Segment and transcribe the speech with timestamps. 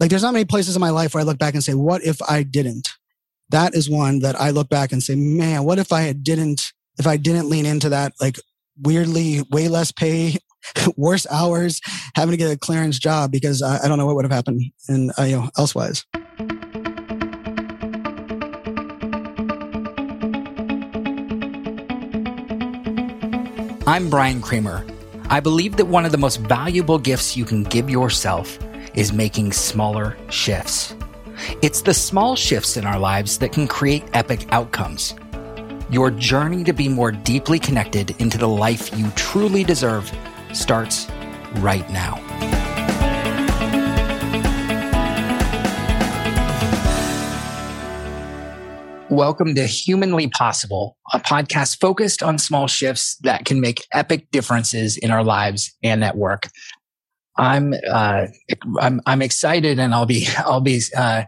[0.00, 2.04] like there's not many places in my life where I look back and say, what
[2.04, 2.88] if I didn't?
[3.50, 7.06] That is one that I look back and say, man, what if I didn't, if
[7.06, 8.38] I didn't lean into that, like
[8.80, 10.36] weirdly way less pay,
[10.96, 11.80] worse hours,
[12.14, 14.62] having to get a clearance job because I, I don't know what would have happened
[14.88, 16.04] and uh, you know, elsewise.
[23.86, 24.86] I'm Brian Kramer.
[25.30, 28.58] I believe that one of the most valuable gifts you can give yourself
[28.98, 30.96] is making smaller shifts.
[31.62, 35.14] It's the small shifts in our lives that can create epic outcomes.
[35.88, 40.12] Your journey to be more deeply connected into the life you truly deserve
[40.52, 41.08] starts
[41.58, 42.16] right now.
[49.10, 54.96] Welcome to Humanly Possible, a podcast focused on small shifts that can make epic differences
[54.96, 56.48] in our lives and at work.
[57.38, 58.26] I'm uh,
[58.80, 61.22] I'm I'm excited, and I'll be I'll be uh,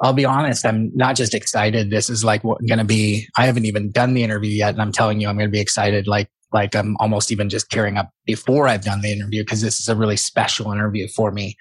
[0.00, 0.64] I'll be honest.
[0.64, 1.90] I'm not just excited.
[1.90, 3.26] This is like going to be.
[3.36, 5.60] I haven't even done the interview yet, and I'm telling you, I'm going to be
[5.60, 6.06] excited.
[6.06, 9.80] Like like I'm almost even just tearing up before I've done the interview because this
[9.80, 11.56] is a really special interview for me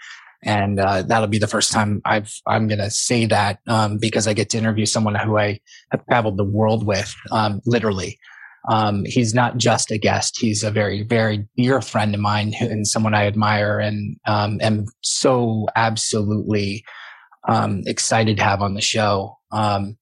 [0.46, 4.28] and uh, that'll be the first time I've I'm going to say that um, because
[4.28, 5.60] I get to interview someone who I
[5.92, 8.20] have traveled the world with, um, literally.
[8.68, 12.88] Um, he's not just a guest; he's a very, very dear friend of mine and
[12.88, 16.84] someone I admire and um, am so absolutely
[17.48, 19.38] um, excited to have on the show.
[19.52, 19.98] Um,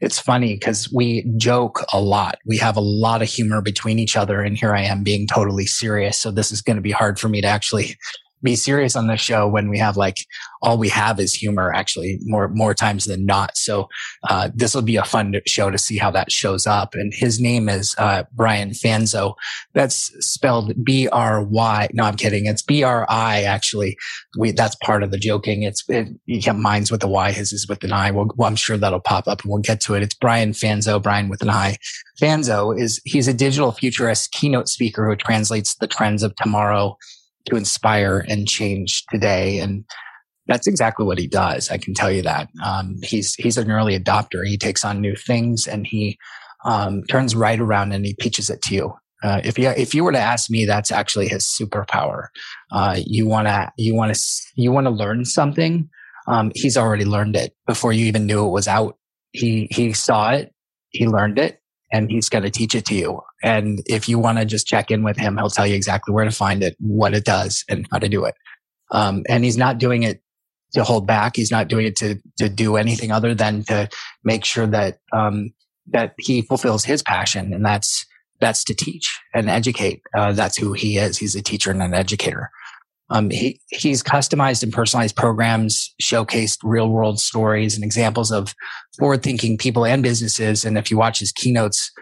[0.00, 2.38] it's funny because we joke a lot.
[2.44, 5.66] We have a lot of humor between each other, and here I am being totally
[5.66, 6.18] serious.
[6.18, 7.96] So this is going to be hard for me to actually
[8.42, 10.18] be serious on this show when we have like
[10.62, 13.56] all we have is humor actually more more times than not.
[13.56, 13.88] So
[14.28, 16.94] uh, this will be a fun show to see how that shows up.
[16.94, 19.34] And his name is uh, brian fanzo.
[19.74, 22.46] That's spelled b-r-y no i'm kidding.
[22.46, 23.96] It's b-r-i actually.
[24.38, 25.62] We that's part of the joking.
[25.62, 28.10] It's it, yeah, mine's with a y his is with an i.
[28.10, 30.02] Well, i'm sure that'll pop up and we'll get to it.
[30.02, 31.76] It's brian fanzo brian with an i.
[32.20, 36.96] Fanzo is he's a digital futurist keynote speaker who translates the trends of tomorrow
[37.46, 39.58] to inspire and change today.
[39.58, 39.84] And
[40.46, 41.70] that's exactly what he does.
[41.70, 42.48] I can tell you that.
[42.64, 44.46] Um, he's, he's an early adopter.
[44.46, 46.18] He takes on new things and he,
[46.64, 48.94] um, turns right around and he pitches it to you.
[49.22, 52.26] Uh, if you if you were to ask me, that's actually his superpower.
[52.70, 54.20] Uh, you want to you want to
[54.56, 55.88] you want to learn something.
[56.28, 58.96] Um, he's already learned it before you even knew it was out.
[59.32, 60.52] He he saw it,
[60.90, 61.60] he learned it,
[61.92, 63.20] and he's going to teach it to you.
[63.42, 66.24] And if you want to just check in with him, he'll tell you exactly where
[66.24, 68.34] to find it, what it does, and how to do it.
[68.90, 70.22] Um, and he's not doing it
[70.72, 71.36] to hold back.
[71.36, 73.88] He's not doing it to to do anything other than to
[74.24, 75.52] make sure that um,
[75.88, 78.06] that he fulfills his passion, and that's
[78.40, 80.02] that's to teach and educate.
[80.16, 81.18] Uh, that's who he is.
[81.18, 82.50] He's a teacher and an educator.
[83.10, 88.54] Um, he, he's customized and personalized programs, showcased real world stories and examples of
[88.98, 90.64] forward thinking people and businesses.
[90.64, 91.92] And if you watch his keynotes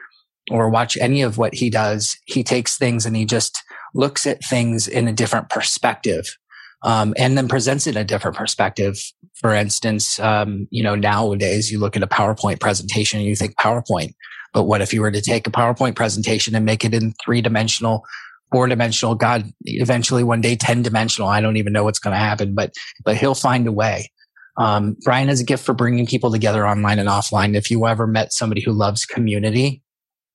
[0.50, 3.62] or watch any of what he does, he takes things and he just
[3.94, 6.37] looks at things in a different perspective.
[6.82, 8.98] Um, and then presents it in a different perspective.
[9.34, 13.56] For instance, um, you know, nowadays you look at a PowerPoint presentation and you think
[13.56, 14.12] PowerPoint,
[14.53, 17.41] but what if you were to take a PowerPoint presentation and make it in three
[17.41, 18.04] dimensional
[18.50, 21.28] four dimensional, God, eventually one day 10 dimensional.
[21.28, 22.72] I don't even know what's going to happen, but,
[23.05, 24.10] but he'll find a way.
[24.56, 27.56] Um, Brian has a gift for bringing people together online and offline.
[27.56, 29.83] If you ever met somebody who loves community,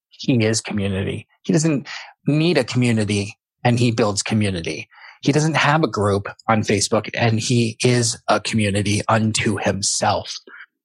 [0.10, 1.28] he is community.
[1.44, 1.88] He doesn't
[2.28, 4.90] need a community and he builds community.
[5.22, 10.36] He doesn't have a group on Facebook and he is a community unto himself.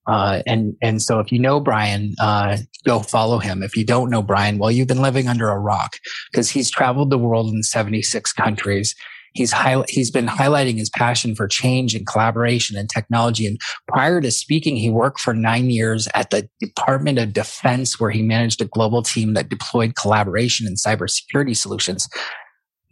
[0.06, 3.62] Uh, and and so if you know Brian, uh, go follow him.
[3.62, 5.96] If you don't know Brian, well, you've been living under a rock
[6.30, 8.94] because he's traveled the world in 76 countries.
[9.32, 13.46] He's high, he's been highlighting his passion for change and collaboration and technology.
[13.46, 18.10] And prior to speaking, he worked for nine years at the Department of Defense, where
[18.10, 22.08] he managed a global team that deployed collaboration and cybersecurity solutions.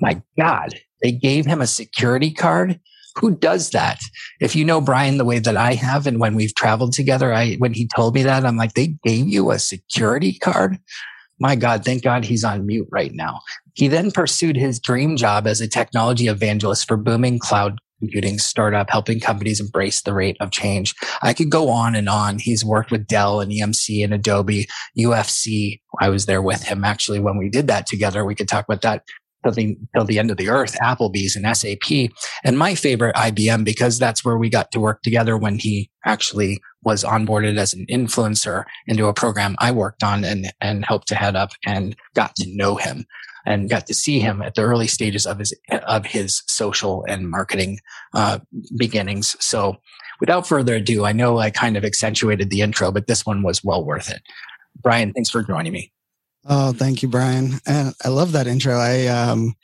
[0.00, 2.80] My God, they gave him a security card
[3.16, 4.00] who does that?
[4.40, 7.54] If you know Brian the way that I have, and when we've traveled together, I,
[7.54, 10.78] when he told me that, I'm like, they gave you a security card?
[11.38, 13.40] My God, thank God he's on mute right now.
[13.74, 18.90] He then pursued his dream job as a technology evangelist for booming cloud computing startup,
[18.90, 20.92] helping companies embrace the rate of change.
[21.22, 22.40] I could go on and on.
[22.40, 24.66] He's worked with Dell and EMC and Adobe,
[24.98, 25.80] UFC.
[26.00, 28.24] I was there with him actually when we did that together.
[28.24, 29.04] We could talk about that
[29.42, 32.10] till the, till the end of the earth, Applebee's and SAP.
[32.44, 36.60] And my favorite, IBM, because that's where we got to work together when he actually
[36.82, 41.14] was onboarded as an influencer into a program I worked on and, and helped to
[41.14, 43.06] head up and got to know him.
[43.44, 45.52] and got to see him at the early stages of his
[45.86, 47.78] of his social and marketing
[48.14, 48.38] uh,
[48.76, 49.36] beginnings.
[49.40, 49.76] So,
[50.20, 53.64] without further ado, I know I kind of accentuated the intro, but this one was
[53.64, 54.22] well worth it.
[54.80, 55.92] Brian, thanks for joining me.
[56.44, 57.60] Oh, thank you, Brian.
[57.66, 58.76] And I love that intro.
[58.76, 59.54] I um,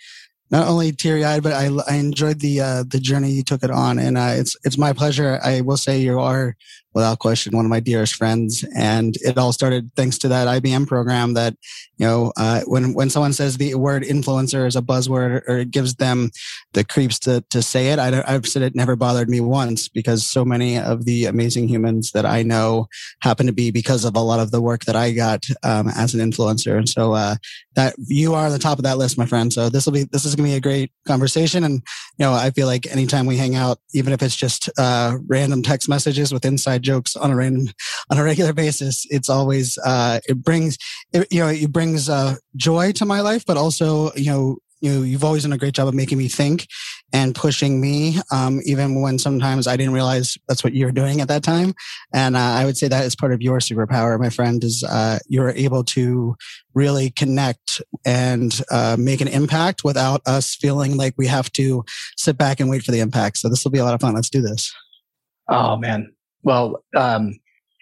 [0.51, 3.71] not only teary eyed, but I, I enjoyed the uh, the journey you took it
[3.71, 5.41] on, and uh, it's it's my pleasure.
[5.43, 6.57] I will say you are
[6.95, 10.87] without question one of my dearest friends, and it all started thanks to that IBM
[10.87, 11.35] program.
[11.35, 11.55] That
[11.97, 15.71] you know, uh, when when someone says the word influencer is a buzzword, or it
[15.71, 16.31] gives them
[16.73, 20.27] the creeps to to say it, I I've said it never bothered me once because
[20.27, 22.89] so many of the amazing humans that I know
[23.23, 26.15] happen to be because of a lot of the work that I got um, as
[26.15, 27.37] an influencer, and so uh,
[27.79, 29.53] that you are on the top of that list, my friend.
[29.53, 31.63] So this will be this is going to be a great conversation.
[31.63, 35.17] And, you know, I feel like anytime we hang out, even if it's just uh,
[35.29, 36.45] random text messages with
[36.79, 37.73] inside jokes on a random,
[38.11, 40.79] on a regular basis, it's always, uh, it brings,
[41.13, 44.93] it, you know, it brings uh, joy to my life, but also, you know, you
[44.93, 46.69] know, you've always done a great job of making me think
[47.13, 51.21] and pushing me, um, even when sometimes I didn't realize that's what you were doing
[51.21, 51.75] at that time.
[52.15, 55.19] And uh, I would say that is part of your superpower, my friend, is uh,
[55.27, 56.37] you're able to
[56.75, 61.83] really connect and uh, make an impact without us feeling like we have to
[62.17, 63.39] sit back and wait for the impact.
[63.39, 64.15] So this will be a lot of fun.
[64.15, 64.73] Let's do this.
[65.49, 66.13] Oh man.
[66.43, 67.39] Well, um,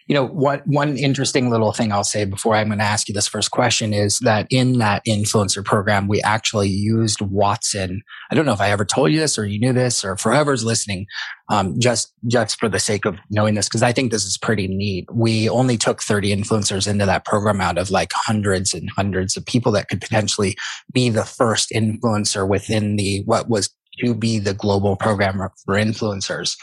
[0.06, 3.14] you know, what one interesting little thing I'll say before I'm going to ask you
[3.14, 8.02] this first question is that in that influencer program, we actually used Watson.
[8.30, 10.64] I don't know if I ever told you this or you knew this or forever's
[10.64, 11.06] listening,
[11.50, 14.68] um, just, just for the sake of knowing this, because I think this is pretty
[14.68, 15.08] neat.
[15.12, 19.44] We only took 30 influencers into that program out of like hundreds and hundreds of
[19.44, 20.54] people that could potentially
[20.92, 23.70] be the first influencer within the, what was
[24.04, 26.56] to be the global program for influencers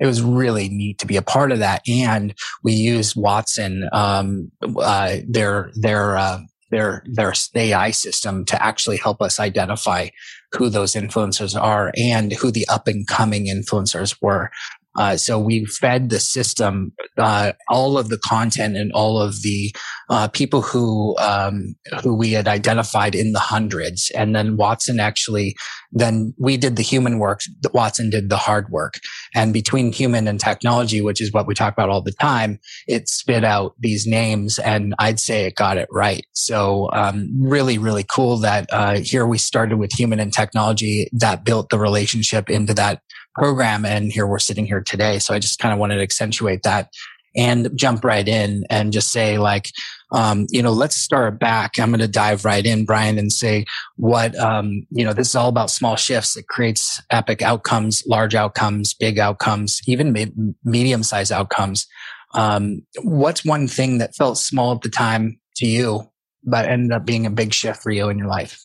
[0.00, 1.82] it was really neat to be a part of that.
[1.88, 8.96] And we used Watson, um, uh, their, their, uh, their, their AI system to actually
[8.96, 10.08] help us identify
[10.52, 14.50] who those influencers are and who the up and coming influencers were.
[14.96, 19.72] Uh, so we fed the system uh, all of the content and all of the
[20.10, 25.56] uh, people who um, who we had identified in the hundreds, and then Watson actually
[25.92, 27.40] then we did the human work.
[27.72, 28.94] Watson did the hard work,
[29.34, 33.08] and between human and technology, which is what we talk about all the time, it
[33.08, 36.26] spit out these names, and I'd say it got it right.
[36.32, 41.44] So um, really, really cool that uh, here we started with human and technology that
[41.44, 43.00] built the relationship into that
[43.34, 43.84] program.
[43.84, 45.18] And here we're sitting here today.
[45.18, 46.90] So I just kind of wanted to accentuate that
[47.36, 49.70] and jump right in and just say like,
[50.12, 51.78] um, you know, let's start back.
[51.78, 53.64] I'm going to dive right in, Brian, and say
[53.96, 56.36] what, um, you know, this is all about small shifts.
[56.36, 61.86] It creates epic outcomes, large outcomes, big outcomes, even medium sized outcomes.
[62.34, 66.10] Um, what's one thing that felt small at the time to you,
[66.44, 68.64] but ended up being a big shift for you in your life?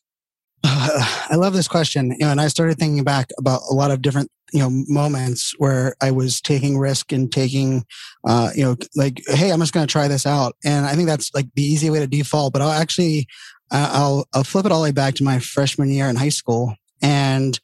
[1.29, 2.12] I love this question.
[2.12, 5.53] You know, and I started thinking back about a lot of different, you know, moments
[5.59, 7.85] where I was taking risk and taking,
[8.27, 10.56] uh, you know, like, hey, I'm just going to try this out.
[10.65, 12.51] And I think that's like the easy way to default.
[12.51, 13.27] But I'll actually,
[13.69, 16.75] I'll, I'll flip it all the way back to my freshman year in high school.
[17.00, 17.59] And,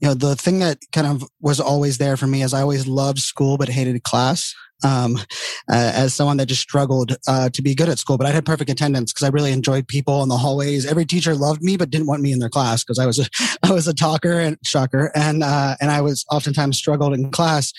[0.00, 2.86] you know, the thing that kind of was always there for me is I always
[2.86, 4.54] loved school, but hated class
[4.84, 8.18] um, uh, as someone that just struggled uh, to be good at school.
[8.18, 10.86] But I had perfect attendance because I really enjoyed people in the hallways.
[10.86, 13.26] Every teacher loved me, but didn't want me in their class because I was a,
[13.62, 17.72] I was a talker and shocker, and uh, and I was oftentimes struggled in class.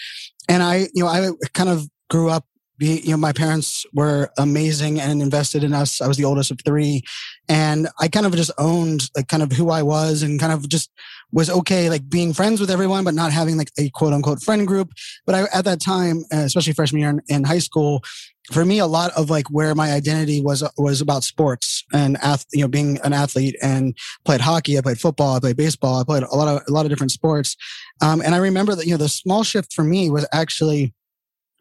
[0.50, 2.46] And I, you know, I kind of grew up
[2.78, 6.02] you know, my parents were amazing and invested in us.
[6.02, 7.04] I was the oldest of three.
[7.48, 10.68] And I kind of just owned like kind of who I was and kind of
[10.68, 10.92] just
[11.32, 14.68] was okay, like being friends with everyone, but not having like a quote unquote friend
[14.68, 14.92] group.
[15.26, 18.04] But I, at that time, uh, especially freshman year in, in high school,
[18.52, 22.18] for me, a lot of like where my identity was was about sports and
[22.54, 26.04] you know being an athlete and played hockey, I played football, I played baseball, I
[26.04, 27.56] played a lot of a lot of different sports.
[28.02, 30.94] Um, and I remember that you know the small shift for me was actually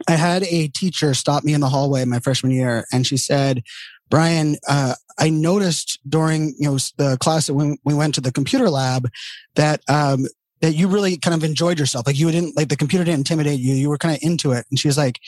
[0.08, 3.62] I had a teacher stop me in the hallway my freshman year, and she said,
[4.10, 8.32] "Brian, uh, I noticed during you know the class that when we went to the
[8.32, 9.08] computer lab
[9.54, 10.26] that um,
[10.60, 12.06] that you really kind of enjoyed yourself.
[12.06, 13.74] Like you didn't like the computer didn't intimidate you.
[13.74, 15.20] You were kind of into it." And she was like,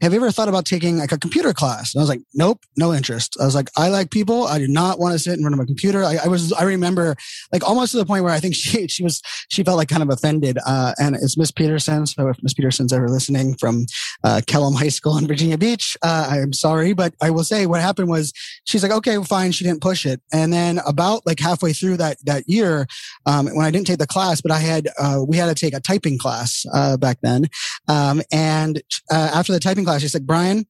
[0.00, 1.94] have you ever thought about taking like a computer class?
[1.94, 3.36] And I was like, nope, no interest.
[3.40, 4.44] I was like, I like people.
[4.44, 6.02] I do not want to sit in front of a computer.
[6.04, 7.16] I, I was, I remember
[7.52, 10.02] like almost to the point where I think she, she was, she felt like kind
[10.02, 10.58] of offended.
[10.64, 12.06] Uh, and it's Miss Peterson.
[12.06, 13.86] So if Miss Peterson's ever listening from,
[14.24, 17.80] uh, Kellam High School in Virginia Beach, uh, I'm sorry, but I will say what
[17.80, 18.32] happened was
[18.64, 19.52] she's like, okay, fine.
[19.52, 20.20] She didn't push it.
[20.32, 22.86] And then about like halfway through that, that year,
[23.26, 25.74] um, when I didn't take the class, but I had, uh, we had to take
[25.74, 27.46] a typing class, uh, back then.
[27.88, 30.02] Um, and, uh, after the typing class, class.
[30.02, 30.66] She said, Brian,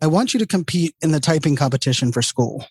[0.00, 2.64] I want you to compete in the typing competition for school.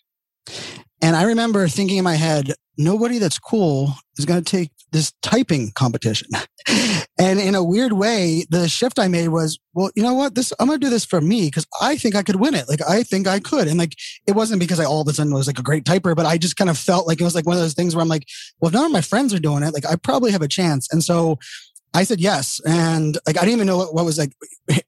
[1.00, 5.12] And I remember thinking in my head, nobody that's cool is going to take this
[5.22, 6.28] typing competition.
[7.18, 10.34] and in a weird way, the shift I made was, well, you know what?
[10.34, 12.68] This, I'm going to do this for me because I think I could win it.
[12.68, 13.68] Like, I think I could.
[13.68, 13.94] And like,
[14.26, 16.36] it wasn't because I all of a sudden was like a great typer, but I
[16.38, 18.26] just kind of felt like it was like one of those things where I'm like,
[18.60, 20.88] well, if none of my friends are doing it, like I probably have a chance.
[20.92, 21.38] And so
[21.94, 22.60] I said yes.
[22.66, 24.32] And like, I didn't even know what, what was like,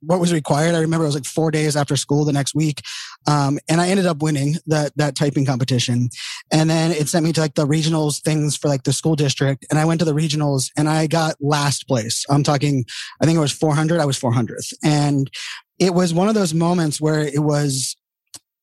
[0.00, 0.74] what was required.
[0.74, 2.82] I remember it was like four days after school the next week.
[3.26, 6.08] Um, and I ended up winning that, that typing competition.
[6.50, 9.66] And then it sent me to like the regionals things for like the school district.
[9.70, 12.24] And I went to the regionals and I got last place.
[12.30, 12.84] I'm talking,
[13.20, 14.00] I think it was 400.
[14.00, 14.72] I was 400th.
[14.82, 15.30] And
[15.78, 17.96] it was one of those moments where it was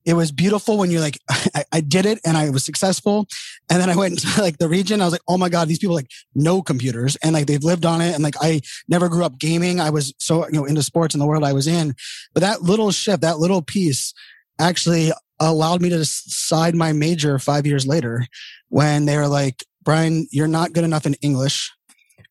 [0.05, 3.27] it was beautiful when you're like, I, I, did it and I was successful.
[3.70, 5.01] And then I went to like the region.
[5.01, 7.86] I was like, oh my God, these people like know computers and like they've lived
[7.86, 8.13] on it.
[8.13, 9.79] And like I never grew up gaming.
[9.79, 11.96] I was so, you know, into sports in the world I was in.
[12.34, 14.13] But that little shift, that little piece
[14.60, 18.25] actually allowed me to decide my major five years later
[18.70, 21.72] when they were like, Brian, you're not good enough in English.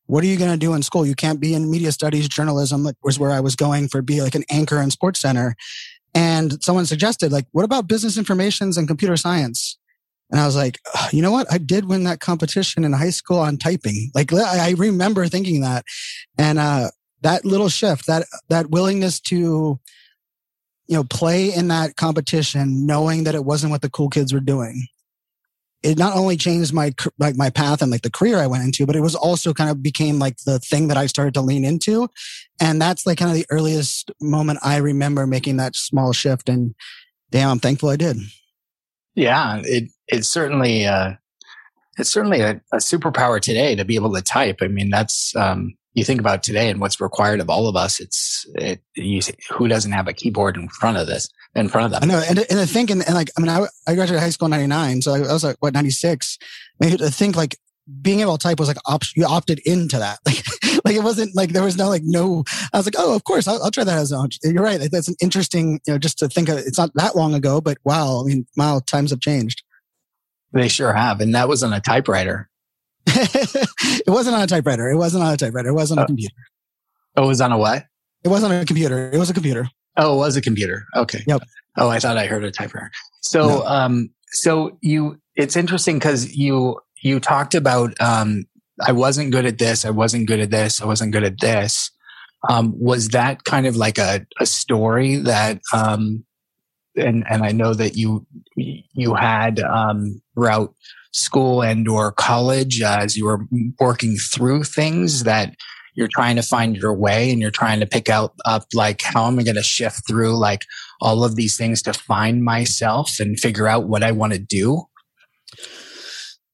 [0.05, 1.05] What are you going to do in school?
[1.05, 4.21] You can't be in media studies, journalism, like was where I was going for be
[4.21, 5.55] like an anchor in sports center.
[6.13, 9.77] And someone suggested, like, what about business informations and computer science?
[10.29, 10.79] And I was like,
[11.11, 11.51] you know what?
[11.51, 14.11] I did win that competition in high school on typing.
[14.13, 15.85] Like, I remember thinking that.
[16.37, 16.91] And, uh,
[17.21, 19.79] that little shift, that, that willingness to,
[20.87, 24.39] you know, play in that competition, knowing that it wasn't what the cool kids were
[24.39, 24.87] doing
[25.83, 28.85] it not only changed my like my path and like the career I went into,
[28.85, 31.65] but it was also kind of became like the thing that I started to lean
[31.65, 32.09] into,
[32.59, 36.49] and that's like kind of the earliest moment I remember making that small shift.
[36.49, 36.75] And
[37.31, 38.17] damn, I'm thankful I did.
[39.15, 41.13] Yeah, it it's certainly uh,
[41.97, 44.57] it's certainly a, a superpower today to be able to type.
[44.61, 47.99] I mean, that's um, you think about today and what's required of all of us.
[47.99, 51.91] It's it, you, who doesn't have a keyboard in front of this in front of
[51.91, 52.09] them.
[52.09, 54.29] I know, and and I think, and, and like, I mean, I, I graduated high
[54.29, 56.37] school in '99, so I, was like, what, '96?
[56.79, 57.57] Maybe to think like
[58.01, 60.43] being able to type was like op- you opted into that, like,
[60.85, 62.43] like it wasn't like there was no like no.
[62.73, 64.29] I was like, oh, of course, I'll, I'll try that as an.
[64.43, 64.79] You're right.
[64.91, 66.57] That's an interesting, you know, just to think of.
[66.57, 69.63] It's not that long ago, but wow, I mean, wow, times have changed.
[70.53, 72.49] They sure have, and that was on a typewriter.
[73.07, 74.89] it wasn't on a typewriter.
[74.89, 75.69] It wasn't on a typewriter.
[75.69, 76.05] It was on a oh.
[76.05, 76.35] computer.
[77.17, 77.85] Oh, it was on a what?
[78.23, 79.09] It wasn't on a computer.
[79.11, 79.67] It was a computer.
[79.97, 80.85] Oh, it was a computer.
[80.95, 81.23] Okay.
[81.27, 81.41] Yep.
[81.77, 82.91] Oh, I thought I heard a typewriter.
[83.21, 83.65] So, no.
[83.65, 88.45] um, so you, it's interesting because you, you talked about, um,
[88.85, 89.85] I wasn't good at this.
[89.85, 90.81] I wasn't good at this.
[90.81, 91.91] I wasn't good at this.
[92.49, 96.25] Um, was that kind of like a, a story that, um,
[96.95, 100.73] and, and I know that you, you had, um, throughout
[101.11, 103.45] school and or college uh, as you were
[103.79, 105.55] working through things that
[105.93, 109.27] you're trying to find your way and you're trying to pick out up like how
[109.27, 110.61] am I going to shift through like
[111.01, 114.83] all of these things to find myself and figure out what I want to do?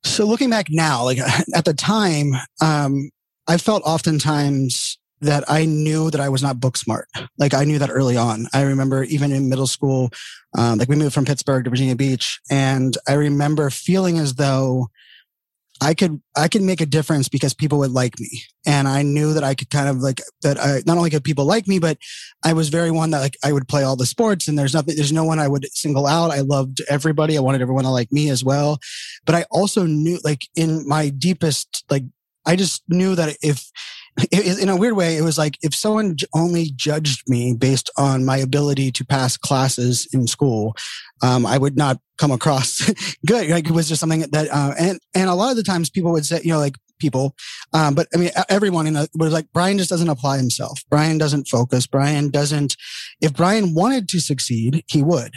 [0.04, 1.20] So looking back now, like
[1.56, 3.10] at the time, um,
[3.48, 7.08] I felt oftentimes that I knew that I was not book smart.
[7.38, 8.48] Like I knew that early on.
[8.54, 10.10] I remember even in middle school,
[10.58, 14.88] um, like we moved from Pittsburgh to Virginia Beach, and I remember feeling as though
[15.82, 19.34] I could I could make a difference because people would like me, and I knew
[19.34, 20.60] that I could kind of like that.
[20.60, 21.98] I not only could people like me, but
[22.44, 24.96] I was very one that like I would play all the sports, and there's nothing,
[24.96, 26.32] there's no one I would single out.
[26.32, 27.38] I loved everybody.
[27.38, 28.80] I wanted everyone to like me as well,
[29.26, 32.04] but I also knew like in my deepest like
[32.46, 33.70] I just knew that if
[34.32, 38.38] in a weird way, it was like if someone only judged me based on my
[38.38, 40.76] ability to pass classes in school,
[41.22, 42.92] um, I would not come across
[43.26, 43.50] good.
[43.50, 46.12] Like it was just something that, uh, and and a lot of the times people
[46.12, 47.36] would say, you know, like people,
[47.74, 50.80] um, but I mean, everyone in a, was like Brian just doesn't apply himself.
[50.90, 51.86] Brian doesn't focus.
[51.86, 52.76] Brian doesn't.
[53.22, 55.34] If Brian wanted to succeed, he would.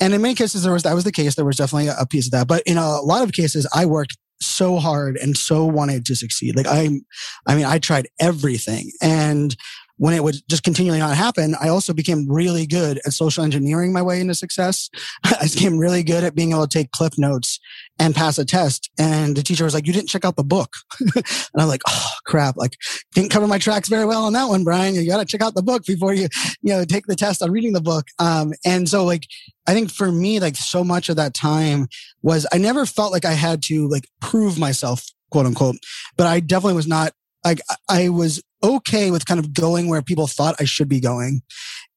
[0.00, 1.36] And in many cases, there was that was the case.
[1.36, 2.48] There was definitely a piece of that.
[2.48, 6.56] But in a lot of cases, I worked so hard and so wanted to succeed.
[6.56, 7.00] Like I,
[7.46, 8.92] I mean, I tried everything.
[9.00, 9.56] And
[9.98, 13.92] when it would just continually not happen, I also became really good at social engineering
[13.92, 14.88] my way into success.
[15.24, 17.60] I became really good at being able to take clip notes
[17.98, 18.90] and pass a test.
[18.98, 20.72] And the teacher was like, you didn't check out the book.
[21.00, 21.24] and
[21.56, 22.56] I'm like, oh crap.
[22.56, 22.76] Like
[23.12, 24.94] didn't cover my tracks very well on that one, Brian.
[24.94, 26.28] You got to check out the book before you,
[26.62, 28.06] you know, take the test on reading the book.
[28.18, 29.26] Um, and so like,
[29.66, 31.88] I think for me, like so much of that time
[32.22, 35.76] was I never felt like I had to like prove myself, quote unquote,
[36.16, 37.12] but I definitely was not
[37.44, 41.42] like I was okay with kind of going where people thought I should be going.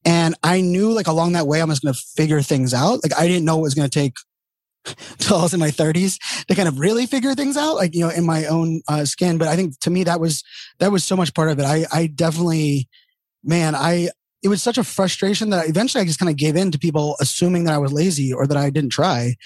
[0.04, 3.02] And I knew like along that way, I was going to figure things out.
[3.02, 4.14] Like I didn't know it was going to take
[5.18, 8.00] till I was in my 30s to kind of really figure things out, like, you
[8.00, 9.38] know, in my own uh, skin.
[9.38, 10.42] But I think to me, that was,
[10.80, 11.64] that was so much part of it.
[11.64, 12.88] I, I definitely,
[13.44, 14.10] man, I,
[14.42, 17.16] it was such a frustration that eventually I just kind of gave in to people
[17.20, 19.36] assuming that I was lazy or that I didn't try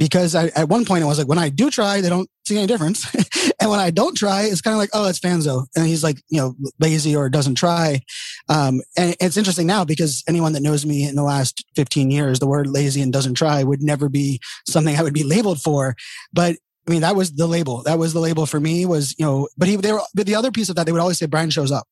[0.00, 2.56] because I, at one point I was like, when I do try, they don't see
[2.56, 3.14] any difference.
[3.60, 5.66] and when I don't try, it's kind of like, oh, it's Fanzo.
[5.76, 8.00] And he's like, you know, lazy or doesn't try.
[8.48, 12.38] Um, and it's interesting now because anyone that knows me in the last 15 years,
[12.38, 15.94] the word lazy and doesn't try would never be something I would be labeled for.
[16.32, 16.56] But
[16.88, 17.82] I mean, that was the label.
[17.82, 20.34] That was the label for me was, you know, but he, they were, but the
[20.34, 21.86] other piece of that, they would always say Brian shows up.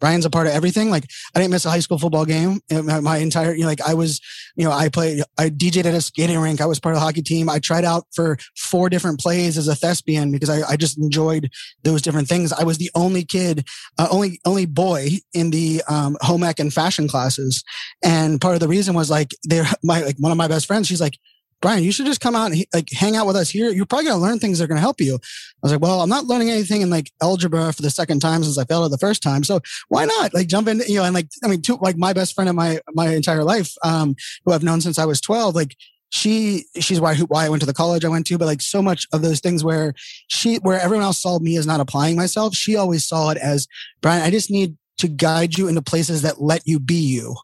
[0.00, 0.90] Brian's a part of everything.
[0.90, 1.04] Like
[1.34, 2.60] I didn't miss a high school football game.
[2.70, 4.20] My, my, entire, you know, like I was,
[4.56, 6.60] you know, I played, I DJed at a skating rink.
[6.60, 7.48] I was part of the hockey team.
[7.48, 11.50] I tried out for four different plays as a thespian because I, I just enjoyed
[11.84, 12.52] those different things.
[12.52, 13.66] I was the only kid,
[13.98, 17.62] uh, only, only boy in the, um, home ec and fashion classes.
[18.02, 20.86] And part of the reason was like, they're my, like one of my best friends.
[20.86, 21.18] She's like,
[21.60, 23.70] Brian, you should just come out and like hang out with us here.
[23.70, 25.14] You're probably going to learn things that are going to help you.
[25.16, 25.18] I
[25.62, 28.56] was like, well, I'm not learning anything in like algebra for the second time since
[28.56, 29.44] I failed it the first time.
[29.44, 32.12] So why not like jump in, you know, and like, I mean, two, like my
[32.12, 35.54] best friend in my, my entire life, um, who I've known since I was 12,
[35.54, 35.76] like
[36.08, 38.80] she, she's why, why I went to the college I went to, but like so
[38.80, 39.92] much of those things where
[40.28, 43.68] she, where everyone else saw me as not applying myself, she always saw it as
[44.00, 47.36] Brian, I just need to guide you into places that let you be you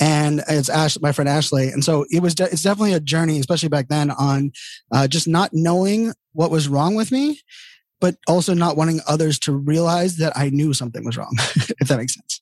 [0.00, 1.68] and it's Ash, my friend Ashley.
[1.68, 4.52] And so it was, de- it's definitely a journey, especially back then on
[4.92, 7.40] uh, just not knowing what was wrong with me,
[8.00, 11.98] but also not wanting others to realize that I knew something was wrong, if that
[11.98, 12.40] makes sense.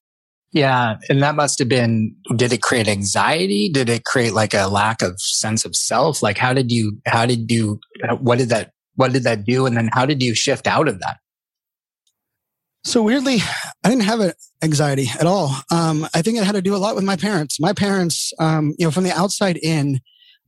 [0.53, 0.97] Yeah.
[1.09, 3.71] And that must have been, did it create anxiety?
[3.71, 6.23] Did it create like a lack of sense of self?
[6.23, 7.81] Like, how did you, how did you,
[8.19, 9.65] what did that, what did that do?
[9.65, 11.19] And then how did you shift out of that?
[12.85, 13.39] So weirdly,
[13.85, 15.55] I didn't have anxiety at all.
[15.71, 17.61] Um, I think it had to do a lot with my parents.
[17.61, 20.01] My parents, um, you know, from the outside in,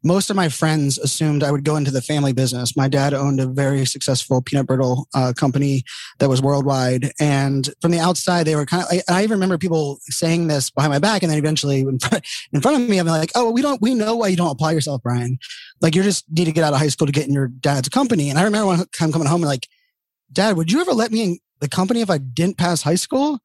[0.05, 2.77] most of my friends assumed I would go into the family business.
[2.77, 5.83] My dad owned a very successful peanut brittle uh, company
[6.19, 8.89] that was worldwide, and from the outside, they were kind of.
[8.93, 12.27] I, I, even remember people saying this behind my back, and then eventually in front,
[12.53, 13.81] in front of me, I'm like, "Oh, we don't.
[13.81, 15.39] We know why you don't apply yourself, Brian.
[15.81, 17.89] Like you just need to get out of high school to get in your dad's
[17.89, 19.67] company." And I remember one time coming home and like,
[20.35, 23.41] "Dad, would you ever let me in, the company if I didn't pass high school?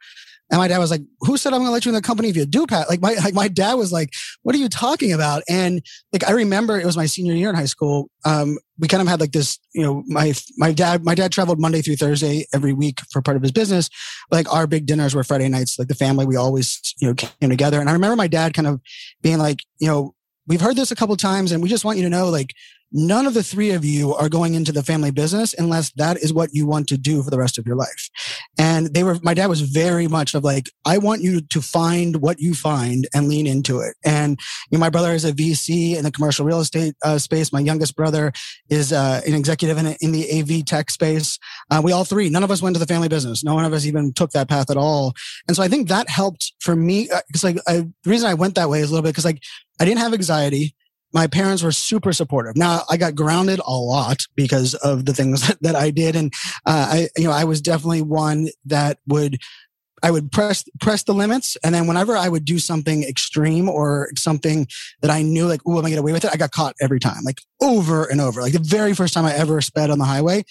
[0.51, 2.29] And my dad was like, who said I'm going to let you in the company
[2.29, 2.89] if you do pass?
[2.89, 5.43] Like my, like my dad was like, what are you talking about?
[5.47, 8.09] And like, I remember it was my senior year in high school.
[8.25, 11.59] Um, we kind of had like this, you know, my, my dad, my dad traveled
[11.59, 13.91] Monday through Thursday every week for part of his business.
[14.31, 15.77] Like our big dinners were Friday nights.
[15.77, 17.79] Like the family, we always, you know, came together.
[17.79, 18.81] And I remember my dad kind of
[19.21, 20.15] being like, you know,
[20.47, 22.55] we've heard this a couple times and we just want you to know, like,
[22.91, 26.33] none of the three of you are going into the family business unless that is
[26.33, 28.09] what you want to do for the rest of your life.
[28.57, 32.17] And they were, my dad was very much of like, I want you to find
[32.17, 33.95] what you find and lean into it.
[34.03, 37.53] And you know, my brother is a VC in the commercial real estate uh, space.
[37.53, 38.31] My youngest brother
[38.69, 41.37] is uh, an executive in, in, the AV tech space.
[41.69, 43.43] Uh, we all three, none of us went to the family business.
[43.43, 45.13] No one of us even took that path at all.
[45.47, 47.09] And so I think that helped for me.
[47.27, 47.73] Because uh, like I,
[48.03, 49.43] the reason I went that way is a little bit because like
[49.79, 50.75] I didn't have anxiety
[51.13, 52.55] my parents were super supportive.
[52.55, 56.15] Now I got grounded a lot because of the things that, that I did.
[56.15, 56.33] And,
[56.65, 59.39] uh, I, you know, I was definitely one that would,
[60.01, 61.57] I would press, press the limits.
[61.63, 64.67] And then whenever I would do something extreme or something
[65.01, 66.31] that I knew like, oh, I'm gonna get away with it.
[66.31, 68.41] I got caught every time, like over and over.
[68.41, 70.45] Like the very first time I ever sped on the highway,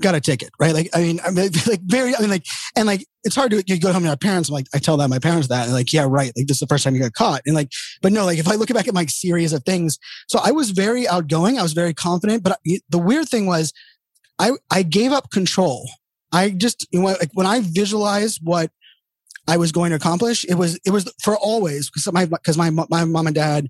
[0.00, 0.74] got a ticket, right?
[0.74, 1.34] Like, I mean, I'm
[1.66, 2.44] like very, I mean, like,
[2.76, 4.48] and like, it's hard to you go home to my parents.
[4.48, 6.32] I'm like, I tell that my parents that, and like, yeah, right.
[6.36, 7.42] Like, this is the first time you got caught.
[7.46, 7.70] And like,
[8.02, 10.70] but no, like, if I look back at my series of things, so I was
[10.70, 11.58] very outgoing.
[11.58, 12.42] I was very confident.
[12.42, 12.58] But
[12.88, 13.72] the weird thing was,
[14.38, 15.88] I I gave up control.
[16.32, 18.70] I just, you know, like when I visualized what
[19.46, 22.70] I was going to accomplish, it was it was for always because my because my
[22.70, 23.68] my mom and dad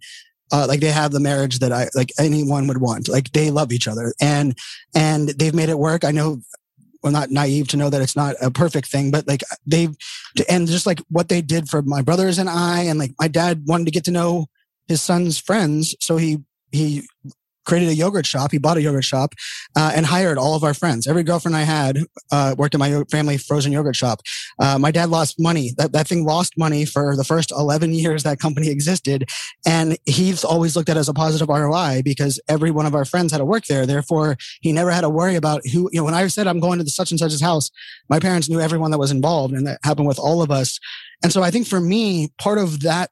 [0.52, 3.08] uh, like they have the marriage that I like anyone would want.
[3.08, 4.56] Like they love each other and
[4.94, 6.04] and they've made it work.
[6.04, 6.40] I know
[7.02, 9.96] well not naive to know that it's not a perfect thing, but like they've
[10.48, 13.62] and just like what they did for my brothers and I and like my dad
[13.66, 14.46] wanted to get to know
[14.88, 16.38] his son's friends, so he
[16.72, 17.06] he
[17.64, 18.52] created a yogurt shop.
[18.52, 19.34] He bought a yogurt shop
[19.76, 21.06] uh, and hired all of our friends.
[21.06, 21.98] Every girlfriend I had
[22.32, 24.20] uh, worked in my family frozen yogurt shop.
[24.58, 25.72] Uh, my dad lost money.
[25.76, 29.28] That, that thing lost money for the first 11 years that company existed.
[29.66, 33.32] And he's always looked at as a positive ROI because every one of our friends
[33.32, 33.86] had to work there.
[33.86, 36.78] Therefore, he never had to worry about who, you know, when I said I'm going
[36.78, 37.70] to the such and such's house,
[38.08, 40.78] my parents knew everyone that was involved and that happened with all of us.
[41.22, 43.10] And so I think for me, part of that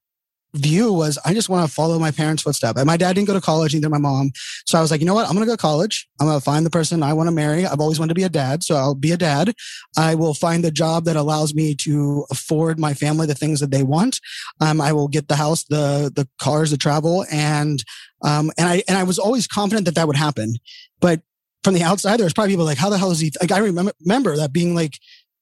[0.55, 2.79] view was I just want to follow my parents' footsteps.
[2.79, 4.31] And my dad didn't go to college, neither my mom.
[4.67, 5.27] So I was like, you know what?
[5.27, 6.09] I'm going to go to college.
[6.21, 7.67] I'm going to find the person I want to marry.
[7.67, 8.63] I've always wanted to be a dad.
[8.63, 9.55] So I'll be a dad.
[9.97, 13.71] I will find the job that allows me to afford my family the things that
[13.71, 14.21] they want.
[14.61, 17.25] Um, I will get the house, the, the cars, the travel.
[17.31, 17.85] And,
[18.23, 20.57] um, and I, and I was always confident that that would happen.
[21.01, 21.21] But
[21.65, 23.33] from the outside, there's probably people like, how the hell is he?
[23.41, 24.99] Like, I remember, remember that being like,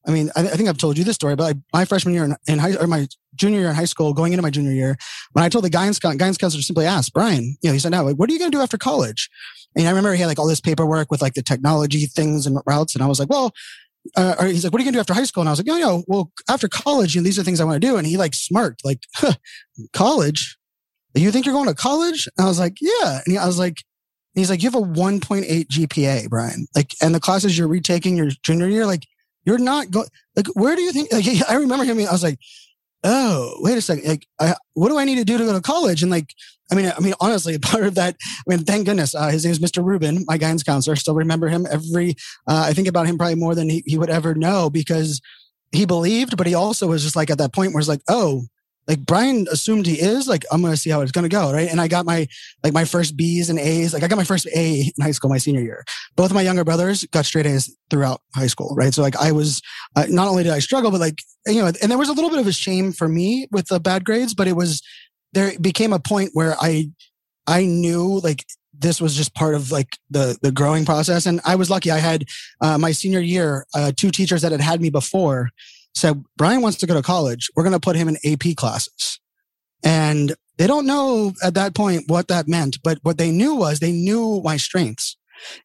[0.07, 2.25] I mean, I, I, think I've told you this story, but like my freshman year
[2.25, 4.97] in, in, high or my junior year in high school, going into my junior year,
[5.33, 8.05] when I told the guidance guidance counselor simply asked Brian, you know, he said, "Now,
[8.05, 9.29] like, what are you going to do after college?"
[9.75, 12.59] And I remember he had like all this paperwork with like the technology things and
[12.67, 13.53] routes, and I was like, "Well."
[14.15, 15.67] Uh, he's like, "What are you gonna do after high school?" And I was like,
[15.67, 16.05] "No, no.
[16.07, 18.35] Well, after college, you know, these are things I want to do." And he like
[18.35, 19.33] smirked, like, huh,
[19.93, 20.57] "College?
[21.17, 23.59] You think you're going to college?" And I was like, "Yeah." And he, I was
[23.59, 23.83] like,
[24.37, 26.69] he's like, "You have a 1.8 GPA, Brian.
[26.77, 29.09] Like, and the classes you're retaking your junior year, like,
[29.47, 32.39] you're not going, like, where do you think, like, I remember him, I was like,
[33.05, 34.09] oh, wait a second.
[34.09, 36.03] Like, I, what do I need to do to go to college?
[36.03, 36.35] And like,
[36.71, 39.53] I mean, I mean, honestly, part of that, I mean, thank goodness, uh, his name
[39.53, 39.85] is Mr.
[39.85, 40.97] Rubin, my guidance counselor.
[40.97, 44.11] Still remember him every, uh, I think about him probably more than he, he would
[44.11, 45.21] ever know because
[45.73, 48.43] he believed, but he also was just like at that point where it's like, oh,
[48.89, 51.53] like Brian assumed he is, like, I'm to see how it's to go.
[51.53, 51.69] Right.
[51.69, 52.29] And I got my,
[52.63, 53.93] like my first B's and A's.
[53.93, 55.85] Like I got my first A in high school, my senior year.
[56.15, 58.75] Both of my younger brothers got straight A's throughout high school.
[58.77, 58.95] Right.
[58.95, 59.61] So like I was,
[59.97, 62.31] uh, not only did I struggle, but like, you know, and there was a little
[62.31, 64.83] bit of a shame for me with the bad grades, but it was,
[65.33, 66.91] there became a point where I,
[67.47, 68.45] I knew like
[68.79, 71.99] this was just part of like the the growing process and i was lucky i
[71.99, 72.25] had
[72.61, 75.49] uh, my senior year uh, two teachers that had had me before
[75.97, 77.51] said, Brian wants to go to college.
[77.57, 79.19] We're going to put him in AP classes.
[79.85, 83.79] And they don't know at that point what that meant, but what they knew was
[83.79, 85.17] they knew my strengths.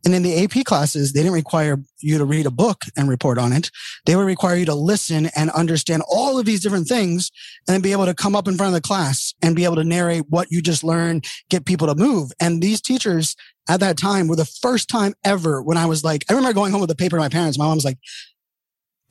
[0.03, 3.37] And in the AP classes, they didn't require you to read a book and report
[3.37, 3.71] on it.
[4.05, 7.31] They would require you to listen and understand all of these different things
[7.67, 9.77] and then be able to come up in front of the class and be able
[9.77, 12.31] to narrate what you just learned, get people to move.
[12.39, 13.35] And these teachers
[13.69, 16.73] at that time were the first time ever when I was like, I remember going
[16.73, 17.57] home with a paper to my parents.
[17.57, 17.97] My mom was like,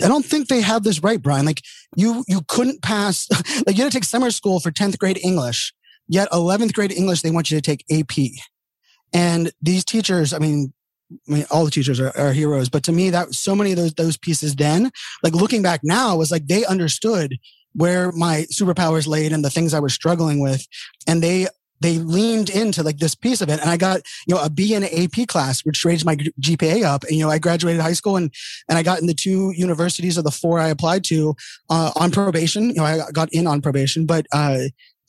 [0.03, 1.47] I don't think they have this right, Brian.
[1.47, 1.63] Like
[1.97, 3.29] you, you couldn't pass,
[3.67, 5.73] like you had to take summer school for 10th grade English,
[6.09, 8.31] yet 11th grade English, they want you to take AP.
[9.13, 10.73] And these teachers, I mean,
[11.29, 13.77] I mean, all the teachers are, are heroes, but to me, that so many of
[13.77, 14.93] those, those pieces then,
[15.25, 17.37] like looking back now was like they understood
[17.73, 20.67] where my superpowers laid and the things I was struggling with.
[21.07, 21.47] And they
[21.81, 23.61] they leaned into like this piece of it.
[23.61, 27.05] And I got, you know, a B in AP class, which raised my GPA up.
[27.05, 28.33] And, you know, I graduated high school and,
[28.69, 31.35] and I got in the two universities of the four I applied to,
[31.71, 32.69] uh, on probation.
[32.71, 34.59] You know, I got in on probation, but, uh,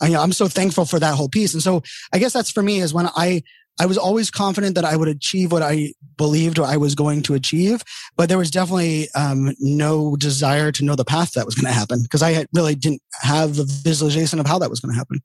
[0.01, 1.53] I, you know, I'm so thankful for that whole piece.
[1.53, 3.43] And so I guess that's for me is when I,
[3.79, 7.33] I was always confident that I would achieve what I believed I was going to
[7.33, 7.83] achieve,
[8.15, 11.77] but there was definitely um, no desire to know the path that was going to
[11.77, 15.21] happen because I really didn't have the visualization of how that was going to happen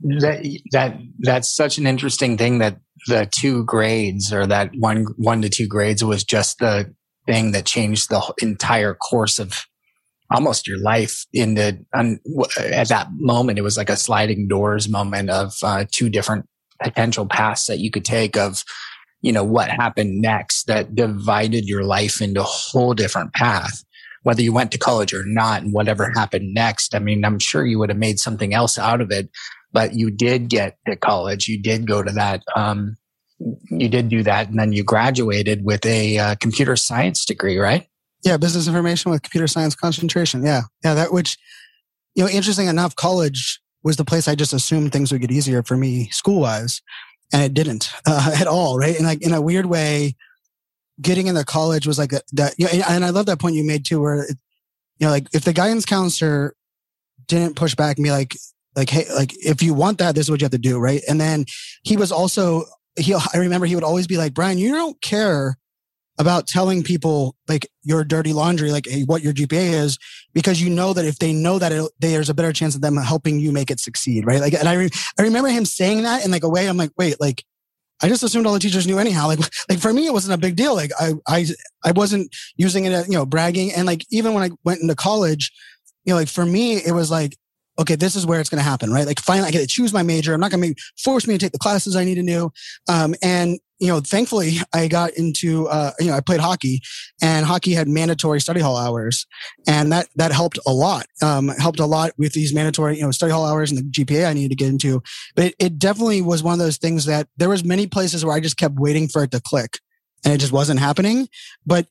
[0.00, 5.42] that that that's such an interesting thing that the two grades or that one one
[5.42, 6.94] to two grades was just the
[7.26, 9.66] thing that changed the entire course of
[10.30, 12.18] almost your life into um,
[12.58, 13.58] at that moment.
[13.58, 16.46] It was like a sliding doors moment of uh, two different
[16.82, 18.64] potential paths that you could take of
[19.22, 23.82] you know what happened next that divided your life into a whole different path
[24.24, 26.94] whether you went to college or not and whatever happened next.
[26.94, 29.30] I mean i'm sure you would have made something else out of it
[29.76, 31.48] but you did get to college.
[31.48, 32.42] You did go to that.
[32.56, 32.96] Um,
[33.68, 37.86] you did do that, and then you graduated with a uh, computer science degree, right?
[38.24, 40.42] Yeah, business information with computer science concentration.
[40.46, 40.94] Yeah, yeah.
[40.94, 41.36] That which,
[42.14, 45.62] you know, interesting enough, college was the place I just assumed things would get easier
[45.62, 46.80] for me school wise,
[47.30, 48.78] and it didn't uh, at all.
[48.78, 50.16] Right, and like in a weird way,
[51.02, 52.22] getting into college was like that.
[52.32, 54.38] that you know, and I love that point you made too, where it,
[55.00, 56.54] you know, like if the guidance counselor
[57.26, 58.34] didn't push back and be like,
[58.76, 61.02] like hey like if you want that this is what you have to do right
[61.08, 61.44] and then
[61.82, 62.64] he was also
[62.96, 65.56] he i remember he would always be like brian you don't care
[66.18, 69.98] about telling people like your dirty laundry like hey, what your gpa is
[70.32, 72.96] because you know that if they know that it, there's a better chance of them
[72.96, 76.24] helping you make it succeed right like and i re- i remember him saying that
[76.24, 77.42] in like a way i'm like wait like
[78.02, 79.26] I just assumed all the teachers knew anyhow.
[79.26, 79.38] Like,
[79.70, 80.74] like for me, it wasn't a big deal.
[80.74, 81.46] Like I, I,
[81.82, 83.72] I wasn't using it, as, you know, bragging.
[83.72, 85.50] And like, even when I went into college,
[86.04, 87.36] you know, like for me, it was like,
[87.78, 89.06] okay, this is where it's going to happen, right?
[89.06, 90.34] Like finally I get to choose my major.
[90.34, 92.50] I'm not going to be force me to take the classes I need to do.
[92.88, 96.80] Um, and, you know, thankfully I got into, uh, you know, I played hockey
[97.20, 99.26] and hockey had mandatory study hall hours
[99.68, 101.06] and that, that helped a lot.
[101.22, 104.26] Um, helped a lot with these mandatory, you know, study hall hours and the GPA
[104.26, 105.02] I needed to get into.
[105.34, 108.34] But it, it definitely was one of those things that there was many places where
[108.34, 109.78] I just kept waiting for it to click
[110.24, 111.28] and it just wasn't happening.
[111.66, 111.86] But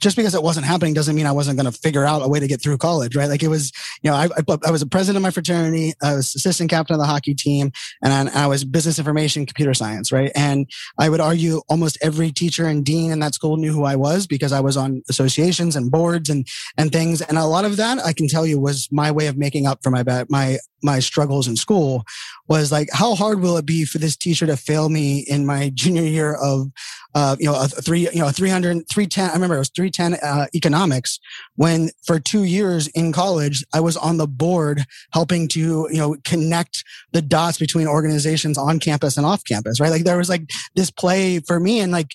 [0.00, 2.38] just because it wasn't happening doesn't mean I wasn't going to figure out a way
[2.40, 3.28] to get through college, right?
[3.28, 4.28] Like it was, you know, I,
[4.66, 7.72] I, was a president of my fraternity, I was assistant captain of the hockey team,
[8.02, 10.32] and I, was business information, computer science, right?
[10.34, 13.96] And I would argue almost every teacher and dean in that school knew who I
[13.96, 16.46] was because I was on associations and boards and
[16.78, 17.20] and things.
[17.20, 19.82] And a lot of that I can tell you was my way of making up
[19.82, 22.04] for my bad, my my struggles in school
[22.46, 25.70] was like, how hard will it be for this teacher to fail me in my
[25.74, 26.70] junior year of,
[27.14, 30.46] uh, you know, a three, you know, 300, 310, I remember it was 310 uh,
[30.54, 31.18] economics
[31.56, 36.16] when for two years in college, I was on the board helping to, you know,
[36.24, 39.90] connect the dots between organizations on campus and off campus, right?
[39.90, 42.12] Like there was like this play for me and like,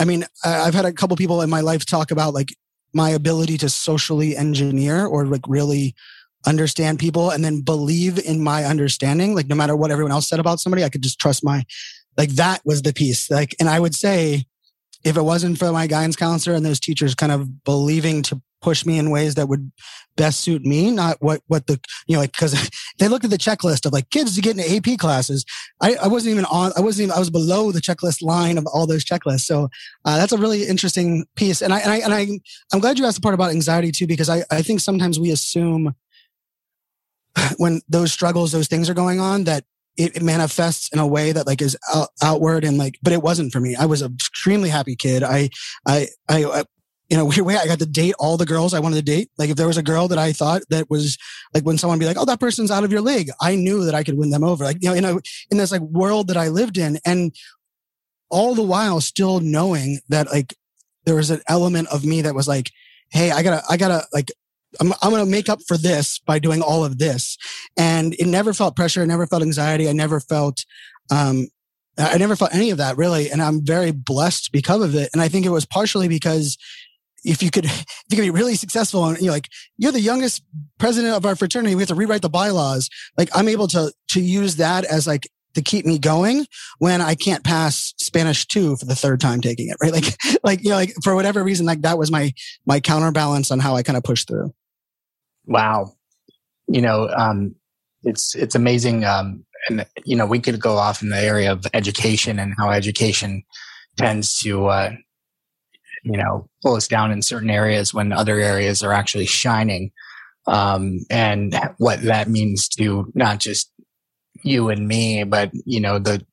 [0.00, 2.54] I mean, I've had a couple people in my life talk about like
[2.92, 5.94] my ability to socially engineer or like really
[6.48, 9.34] understand people and then believe in my understanding.
[9.34, 11.64] Like no matter what everyone else said about somebody, I could just trust my,
[12.16, 13.30] like that was the piece.
[13.30, 14.46] Like, and I would say
[15.04, 18.84] if it wasn't for my guidance counselor and those teachers kind of believing to push
[18.84, 19.70] me in ways that would
[20.16, 23.38] best suit me, not what, what the, you know, like, cause they looked at the
[23.38, 25.44] checklist of like kids to get into AP classes.
[25.80, 28.66] I, I wasn't even on, I wasn't even, I was below the checklist line of
[28.66, 29.42] all those checklists.
[29.42, 29.68] So,
[30.04, 31.62] uh, that's a really interesting piece.
[31.62, 32.26] And I, and I, and I,
[32.72, 35.30] I'm glad you asked the part about anxiety too, because I, I think sometimes we
[35.30, 35.94] assume
[37.56, 39.64] when those struggles, those things are going on that
[39.96, 43.52] it, manifests in a way that like is out, outward and like, but it wasn't
[43.52, 43.74] for me.
[43.74, 45.22] I was an extremely happy kid.
[45.22, 45.50] I,
[45.86, 46.64] I, I,
[47.10, 49.30] in a weird way, I got to date all the girls I wanted to date.
[49.38, 51.16] Like if there was a girl that I thought that was
[51.54, 53.94] like when someone be like, "Oh, that person's out of your league," I knew that
[53.94, 54.64] I could win them over.
[54.64, 55.18] Like you know, in a
[55.50, 57.34] in this like world that I lived in, and
[58.28, 60.54] all the while still knowing that like
[61.06, 62.70] there was an element of me that was like,
[63.10, 64.30] "Hey, I gotta, I gotta like."
[64.80, 67.36] I'm, I'm going to make up for this by doing all of this.
[67.76, 69.02] And it never felt pressure.
[69.02, 69.88] I never felt anxiety.
[69.88, 70.64] I never felt,
[71.10, 71.48] um,
[71.96, 73.30] I never felt any of that really.
[73.30, 75.10] And I'm very blessed because of it.
[75.12, 76.56] And I think it was partially because
[77.24, 80.42] if you could if you could be really successful and you're like you're the youngest
[80.78, 84.20] president of our fraternity we have to rewrite the bylaws like i'm able to to
[84.20, 86.46] use that as like to keep me going
[86.78, 90.62] when i can't pass spanish 2 for the third time taking it right like like
[90.62, 92.32] you know like for whatever reason like that was my
[92.66, 94.52] my counterbalance on how i kind of pushed through
[95.48, 95.92] wow
[96.68, 97.54] you know um
[98.04, 101.66] it's it's amazing um and you know we could go off in the area of
[101.74, 103.42] education and how education
[103.96, 104.92] tends to uh
[106.02, 109.90] you know, pull us down in certain areas when other areas are actually shining.
[110.46, 113.70] Um, and what that means to not just
[114.42, 116.24] you and me, but, you know, the,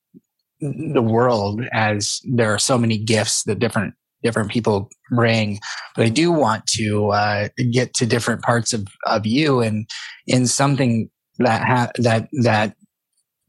[0.60, 3.94] the world as there are so many gifts that different
[4.26, 5.58] different people bring
[5.94, 9.88] but i do want to uh, get to different parts of, of you and
[10.26, 11.08] in something
[11.38, 12.74] that ha- that that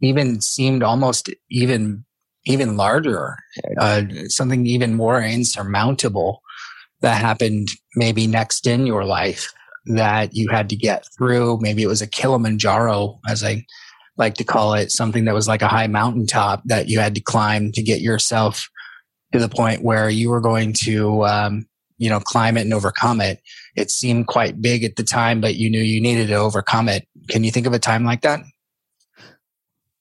[0.01, 2.05] even seemed almost even
[2.47, 3.35] even larger,
[3.77, 6.41] uh, something even more insurmountable
[7.01, 9.51] that happened maybe next in your life
[9.85, 11.59] that you had to get through.
[11.61, 13.65] Maybe it was a Kilimanjaro, as I
[14.17, 17.21] like to call it, something that was like a high mountaintop that you had to
[17.21, 18.69] climb to get yourself
[19.33, 23.21] to the point where you were going to, um, you know, climb it and overcome
[23.21, 23.41] it.
[23.75, 27.07] It seemed quite big at the time, but you knew you needed to overcome it.
[27.29, 28.41] Can you think of a time like that?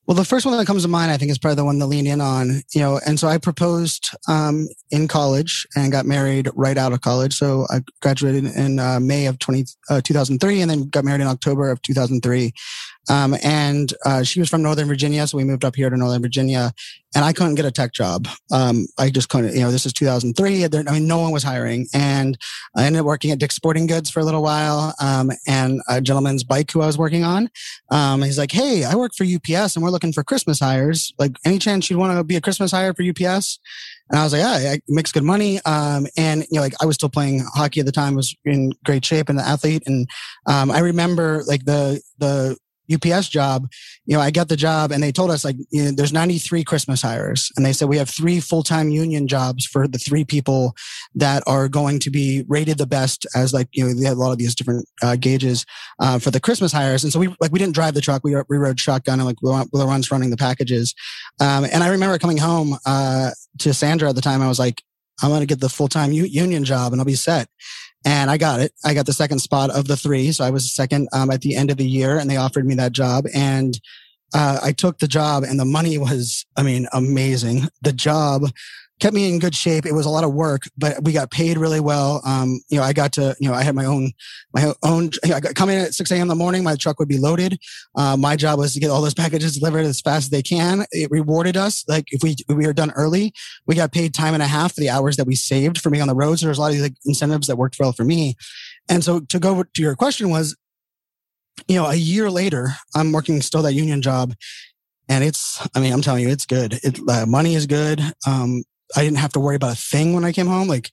[0.07, 1.87] Well, the first one that comes to mind, I think, is probably the one to
[1.87, 6.49] lean in on, you know, and so I proposed um, in college and got married
[6.55, 7.35] right out of college.
[7.35, 11.27] So I graduated in uh, May of 20, uh, 2003 and then got married in
[11.27, 12.53] October of 2003.
[13.09, 16.23] Um, and uh, she was from Northern Virginia, so we moved up here to Northern
[16.23, 16.73] Virginia,
[17.15, 18.29] and I couldn't get a tech job.
[18.53, 19.55] Um, I just couldn't.
[19.55, 20.65] You know, this is 2003.
[20.65, 22.37] I mean, no one was hiring, and
[22.77, 24.95] I ended up working at Dick's Sporting Goods for a little while.
[25.01, 27.51] Um, and a gentleman's bike who I was working on,
[27.91, 31.13] um, he's like, "Hey, I work for UPS, and we're looking for Christmas hires.
[31.19, 33.59] Like, any chance you'd want to be a Christmas hire for UPS?"
[34.09, 35.61] And I was like, yeah, it makes good money.
[35.65, 38.73] Um, and you know, like I was still playing hockey at the time, was in
[38.85, 39.83] great shape and the athlete.
[39.87, 40.09] And,
[40.47, 42.57] um, I remember like the, the
[42.93, 43.69] UPS job,
[44.05, 46.65] you know, I got the job and they told us like, you know, there's 93
[46.65, 47.51] Christmas hires.
[47.57, 50.75] And they said we have three full-time union jobs for the three people
[51.15, 54.21] that are going to be rated the best as like, you know, they had a
[54.21, 55.65] lot of these different uh, gauges
[56.01, 57.05] uh, for the Christmas hires.
[57.05, 58.23] And so we, like, we didn't drive the truck.
[58.25, 60.95] We, we rode shotgun and like the runs running the packages.
[61.41, 64.43] Um, and I remember coming home uh, to Sandra at the time.
[64.43, 64.83] I was like,
[65.23, 67.49] I'm going to get the full-time u- union job and I'll be set
[68.07, 68.73] and I got it.
[68.85, 70.31] I got the second spot of the three.
[70.31, 72.77] So I was second um, at the end of the year and they offered me
[72.77, 73.25] that job.
[73.35, 73.79] And
[74.33, 77.65] uh, I took the job and the money was, I mean, amazing.
[77.83, 78.43] The job
[78.99, 79.85] kept me in good shape.
[79.85, 82.23] It was a lot of work, but we got paid really well.
[82.25, 84.13] Um, you know, I got to, you know, I had my own,
[84.55, 86.23] my own, you know, I got coming in at 6 a.m.
[86.23, 86.65] in the morning.
[86.65, 87.59] My truck would be loaded.
[87.95, 90.87] Uh, my job was to get all those packages delivered as fast as they can.
[90.93, 91.85] It rewarded us.
[91.87, 93.35] Like if we, if we were done early,
[93.67, 96.03] we got paid time and a half for the hours that we saved for being
[96.03, 96.39] on the road.
[96.39, 98.37] So there's a lot of like incentives that worked well for me.
[98.89, 100.57] And so to go to your question was,
[101.69, 104.35] you know, a year later, I'm working still that union job
[105.09, 108.65] and it's i mean i'm telling you it's good it uh, money is good um
[108.95, 110.69] I didn't have to worry about a thing when I came home.
[110.69, 110.91] Like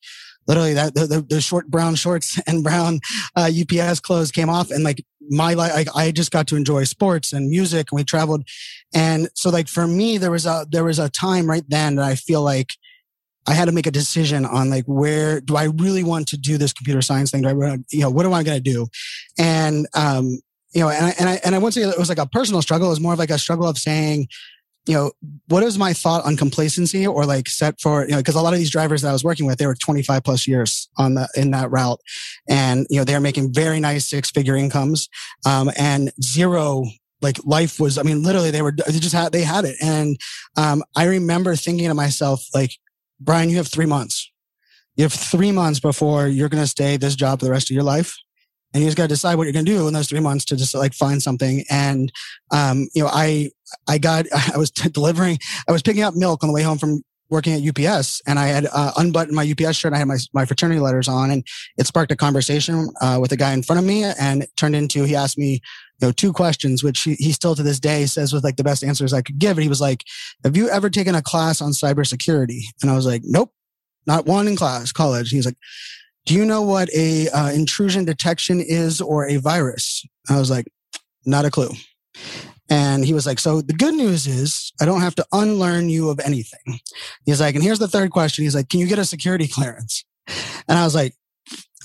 [0.47, 2.99] literally that the, the, the short brown shorts and brown
[3.35, 6.83] uh, UPS clothes came off, and like my life, I, I just got to enjoy
[6.85, 8.43] sports and music, and we traveled,
[8.93, 12.05] and so like for me, there was a there was a time right then that
[12.05, 12.73] I feel like
[13.47, 16.57] I had to make a decision on like where do I really want to do
[16.57, 17.41] this computer science thing?
[17.41, 18.87] Do I you know what am I going to do?
[19.37, 20.39] And um,
[20.73, 22.61] you know, and I, and I and I wouldn't say it was like a personal
[22.61, 22.87] struggle.
[22.87, 24.27] It was more of like a struggle of saying,
[24.85, 25.11] you know,
[25.47, 28.53] what is my thought on complacency or like set for, you know, because a lot
[28.53, 31.29] of these drivers that I was working with, they were 25 plus years on the,
[31.35, 32.01] in that route.
[32.49, 35.07] And, you know, they're making very nice six figure incomes,
[35.45, 36.85] um, and zero
[37.21, 39.77] like life was, I mean, literally they were, they just had, they had it.
[39.81, 40.17] And,
[40.57, 42.71] um, I remember thinking to myself, like,
[43.21, 44.29] Brian, you have three months.
[44.97, 47.73] You have three months before you're going to stay this job for the rest of
[47.73, 48.17] your life
[48.73, 50.45] and you just got to decide what you're going to do in those three months
[50.45, 51.63] to just like find something.
[51.69, 52.11] And,
[52.51, 53.51] um, you know, I,
[53.87, 57.01] I got, I was delivering, I was picking up milk on the way home from
[57.29, 59.93] working at UPS and I had uh, unbuttoned my UPS shirt.
[59.93, 61.45] I had my, my fraternity letters on and
[61.77, 64.75] it sparked a conversation uh, with a guy in front of me and it turned
[64.75, 65.53] into, he asked me,
[65.99, 68.63] you know, two questions, which he, he still to this day says was like the
[68.63, 69.57] best answers I could give.
[69.57, 70.03] And he was like,
[70.43, 72.61] have you ever taken a class on cybersecurity?
[72.81, 73.51] And I was like, nope,
[74.05, 75.31] not one in class, college.
[75.31, 75.57] He's like,
[76.25, 80.05] do you know what a uh, intrusion detection is or a virus?
[80.29, 80.67] I was like,
[81.25, 81.71] not a clue.
[82.73, 86.09] And he was like, so the good news is I don't have to unlearn you
[86.09, 86.79] of anything.
[87.23, 88.43] He's like, and here's the third question.
[88.45, 90.03] He's like, can you get a security clearance?
[90.67, 91.13] And I was like,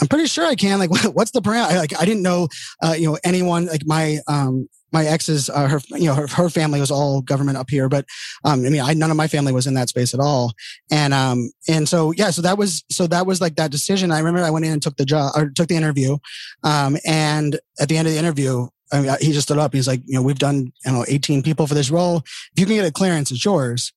[0.01, 0.79] I'm pretty sure I can.
[0.79, 1.77] Like, what's the parameter?
[1.77, 2.48] Like, I didn't know,
[2.83, 6.48] uh, you know, anyone like my, um, my ex's, uh, her, you know, her, her
[6.48, 8.07] family was all government up here, but,
[8.46, 10.55] um, I mean, I, none of my family was in that space at all.
[10.90, 14.11] And, um, and so, yeah, so that was, so that was like that decision.
[14.11, 16.16] I remember I went in and took the job or took the interview.
[16.64, 19.74] Um, and at the end of the interview, I mean, he just stood up.
[19.74, 22.18] He's like, you know, we've done, you know, 18 people for this role.
[22.18, 23.92] If you can get a clearance, it's yours.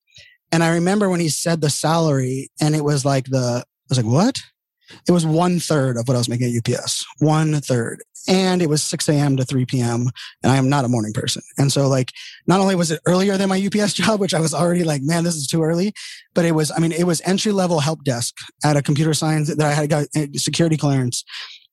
[0.50, 3.98] And I remember when he said the salary and it was like the, I was
[3.98, 4.38] like, what?
[5.08, 7.06] It was one third of what I was making at UPS.
[7.20, 9.36] One third and it was 6 a.m.
[9.36, 10.08] to 3 p.m.
[10.42, 11.42] And I am not a morning person.
[11.58, 12.12] And so like,
[12.46, 15.24] not only was it earlier than my UPS job, which I was already like, man,
[15.24, 15.92] this is too early,
[16.34, 19.54] but it was, I mean, it was entry level help desk at a computer science
[19.54, 21.24] that I had got uh, security clearance.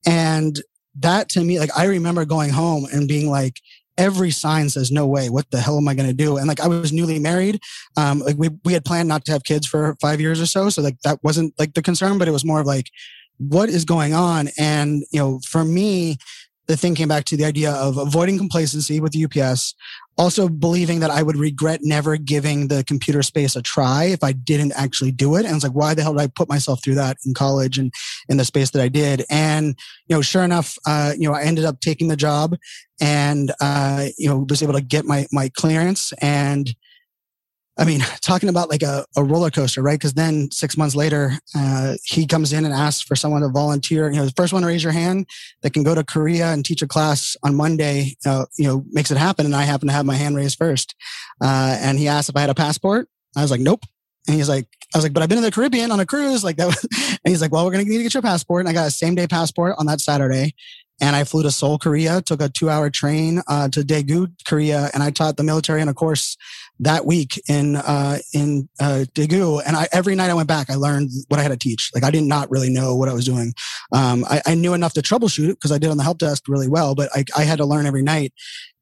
[0.05, 0.61] And
[0.95, 3.59] that to me, like, I remember going home and being like,
[3.97, 6.61] every sign says no way what the hell am i going to do and like
[6.61, 7.59] i was newly married
[7.97, 10.69] um like we, we had planned not to have kids for five years or so
[10.69, 12.89] so like that wasn't like the concern but it was more of like
[13.39, 14.49] what is going on?
[14.57, 16.17] And, you know, for me,
[16.67, 19.73] the thing came back to the idea of avoiding complacency with UPS,
[20.19, 24.33] also believing that I would regret never giving the computer space a try if I
[24.33, 25.45] didn't actually do it.
[25.45, 27.93] And it's like, why the hell did I put myself through that in college and
[28.27, 29.23] in the space that I did?
[29.29, 32.57] And, you know, sure enough, uh, you know, I ended up taking the job
[32.99, 36.75] and, uh, you know, was able to get my, my clearance and,
[37.79, 39.97] I mean, talking about like a, a roller coaster, right?
[39.97, 44.11] Because then six months later, uh, he comes in and asks for someone to volunteer.
[44.11, 45.27] You know, the first one to raise your hand
[45.61, 49.11] that can go to Korea and teach a class on Monday, uh, you know, makes
[49.11, 49.45] it happen.
[49.45, 50.93] And I happen to have my hand raised first.
[51.41, 53.07] Uh, and he asked if I had a passport.
[53.37, 53.85] I was like, nope.
[54.27, 56.43] And he's like, I was like, but I've been in the Caribbean on a cruise.
[56.43, 56.85] Like that was,
[57.23, 58.61] and he's like, well, we're going to need to get your passport.
[58.61, 60.53] And I got a same day passport on that Saturday
[61.01, 64.89] and I flew to Seoul, Korea, took a two hour train uh, to Daegu, Korea,
[64.93, 66.35] and I taught the military in a course
[66.79, 69.61] that week in uh, in uh, Daegu.
[69.65, 71.91] And I, every night I went back, I learned what I had to teach.
[71.93, 73.53] Like I did not really know what I was doing.
[73.91, 76.67] Um, I, I, knew enough to troubleshoot because I did on the help desk really
[76.67, 78.33] well, but I, I, had to learn every night.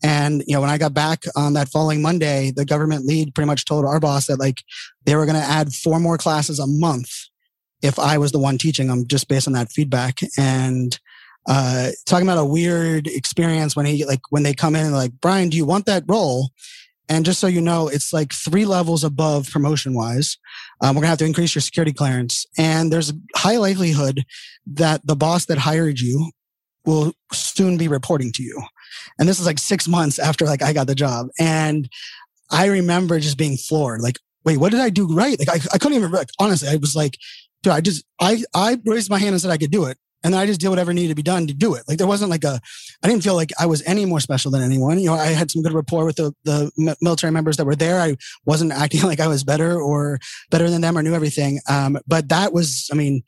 [0.04, 3.48] And you know, when I got back on that following Monday, the government lead pretty
[3.48, 4.62] much told our boss that like
[5.06, 7.12] they were going to add four more classes a month
[7.82, 10.20] if I was the one teaching them, just based on that feedback.
[10.38, 11.00] And
[11.48, 15.14] uh, talking about a weird experience when he like when they come in and like
[15.22, 16.50] Brian, do you want that role?
[17.10, 20.38] And just so you know, it's like three levels above promotion wise.
[20.82, 24.24] Um, we're gonna have to increase your security clearance, and there's a high likelihood
[24.66, 26.32] that the boss that hired you
[26.86, 28.62] will soon be reporting to you.
[29.20, 31.90] And this is like six months after like I got the job, and
[32.52, 34.02] I remember just being floored.
[34.02, 35.38] Like, wait, what did I do right?
[35.40, 36.70] Like, I, I couldn't even like, honestly.
[36.70, 37.18] I was like,
[37.64, 39.98] dude, I just I I raised my hand and said I could do it
[40.34, 41.84] and I just did whatever needed to be done to do it.
[41.88, 42.60] Like there wasn't like a,
[43.02, 45.00] I didn't feel like I was any more special than anyone.
[45.00, 48.02] You know, I had some good rapport with the the military members that were there.
[48.02, 50.20] I wasn't acting like I was better or
[50.52, 51.60] better than them or knew everything.
[51.70, 53.24] Um, but that was, I mean,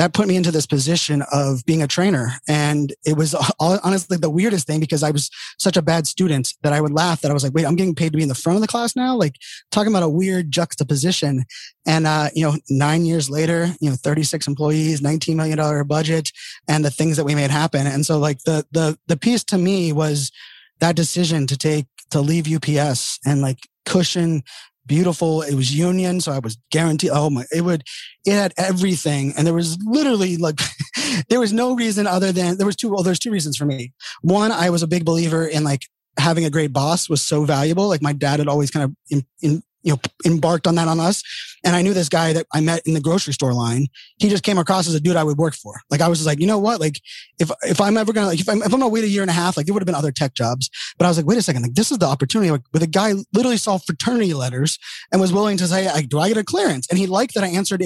[0.00, 2.32] that put me into this position of being a trainer.
[2.48, 6.72] And it was honestly the weirdest thing because I was such a bad student that
[6.72, 8.34] I would laugh that I was like, wait, I'm getting paid to be in the
[8.34, 9.14] front of the class now?
[9.14, 9.36] Like
[9.70, 11.44] talking about a weird juxtaposition.
[11.84, 16.32] And, uh, you know, nine years later, you know, 36 employees, $19 million budget
[16.66, 17.86] and the things that we made happen.
[17.86, 20.32] And so like the, the, the piece to me was
[20.78, 24.44] that decision to take, to leave UPS and like cushion
[24.86, 25.42] beautiful.
[25.42, 27.10] It was union, so I was guaranteed.
[27.12, 27.44] Oh my!
[27.52, 27.84] It would.
[28.24, 30.60] It had everything, and there was literally like
[31.28, 32.90] there was no reason other than there was two.
[32.90, 33.92] Well, there's two reasons for me.
[34.22, 35.82] One, I was a big believer in like
[36.18, 37.88] having a great boss was so valuable.
[37.88, 41.00] Like my dad had always kind of in, in, you know, embarked on that on
[41.00, 41.22] us.
[41.64, 43.86] And I knew this guy that I met in the grocery store line.
[44.18, 45.80] He just came across as a dude I would work for.
[45.90, 46.80] Like I was just like, you know what?
[46.80, 47.00] Like
[47.38, 49.30] if, if I'm ever to, like, if I'm, if I'm to wait a year and
[49.30, 50.70] a half, like there would have been other tech jobs.
[50.98, 51.62] But I was like, wait a second.
[51.62, 54.78] Like this is the opportunity like, with a guy literally saw fraternity letters
[55.12, 56.86] and was willing to say, like, do I get a clearance?
[56.88, 57.82] And he liked that I answered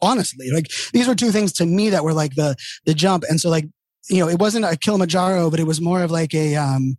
[0.00, 0.50] honestly.
[0.50, 3.24] Like these were two things to me that were like the, the jump.
[3.28, 3.66] And so like,
[4.10, 6.96] you know, it wasn't a Kilimanjaro, but it was more of like a, um,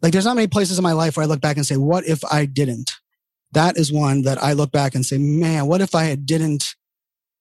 [0.00, 2.06] like there's not many places in my life where I look back and say, what
[2.06, 2.90] if I didn't?
[3.52, 6.74] That is one that I look back and say, man, what if I didn't,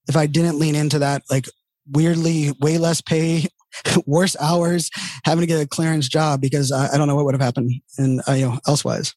[0.07, 1.45] if I didn't lean into that, like
[1.89, 3.47] weirdly way less pay,
[4.05, 4.89] worse hours,
[5.23, 7.71] having to get a clearance job because I, I don't know what would have happened
[7.97, 9.15] and uh, you know, elsewise.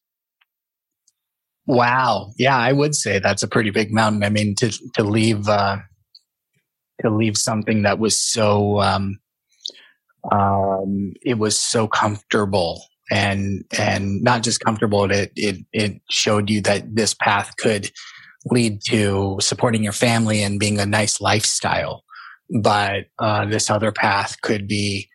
[1.67, 2.31] Wow.
[2.37, 4.23] Yeah, I would say that's a pretty big mountain.
[4.23, 5.77] I mean, to, to leave, uh,
[7.01, 9.19] to leave something that was so, um,
[10.31, 16.61] um, it was so comfortable and and not just comfortable it it it showed you
[16.61, 17.91] that this path could
[18.45, 22.03] lead to supporting your family and being a nice lifestyle.
[22.61, 25.09] But uh, this other path could be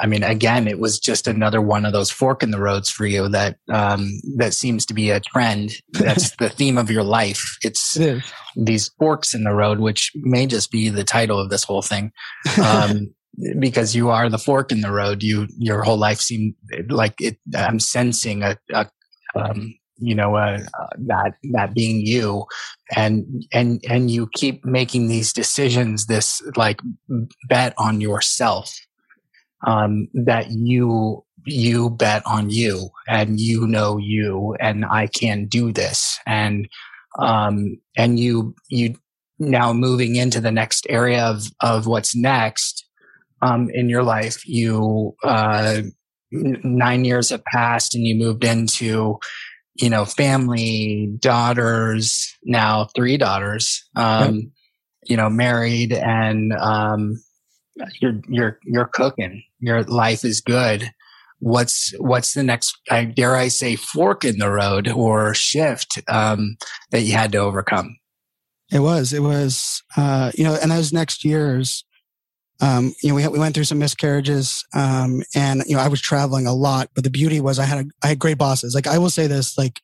[0.00, 3.06] i mean again it was just another one of those fork in the roads for
[3.06, 5.70] you that um, that seems to be a trend.
[5.92, 7.56] That's the theme of your life.
[7.62, 8.22] It's it
[8.56, 12.12] these forks in the road which may just be the title of this whole thing.
[12.62, 13.14] Um,
[13.58, 15.22] because you are the fork in the road.
[15.22, 16.54] You your whole life seemed
[16.88, 17.38] like it.
[17.56, 18.86] I'm sensing a, a
[19.34, 22.46] um, you know uh, uh, that that being you,
[22.96, 26.06] and and and you keep making these decisions.
[26.06, 26.80] This like
[27.48, 28.72] bet on yourself.
[29.66, 35.72] Um, that you you bet on you and you know you and I can do
[35.72, 36.68] this and
[37.18, 38.94] um and you you
[39.38, 42.83] now moving into the next area of of what's next
[43.42, 44.46] um, in your life.
[44.46, 45.82] You uh,
[46.30, 49.18] nine years have passed, and you moved into
[49.74, 53.84] you know family, daughters, now three daughters.
[53.96, 54.44] Um, yep.
[55.06, 57.22] You know, married, and um,
[58.00, 59.42] you're you're you're cooking.
[59.60, 60.90] Your life is good.
[61.40, 62.76] What's what's the next?
[62.90, 66.56] I dare I say, fork in the road or shift um,
[66.90, 67.98] that you had to overcome?
[68.72, 69.12] It was.
[69.12, 69.82] It was.
[69.96, 71.84] Uh, you know, and those next years
[72.60, 76.00] um, you know, we, we went through some miscarriages, um, and, you know, I was
[76.00, 78.74] traveling a lot, but the beauty was I had, a, I had great bosses.
[78.74, 79.80] Like, I will say this, like,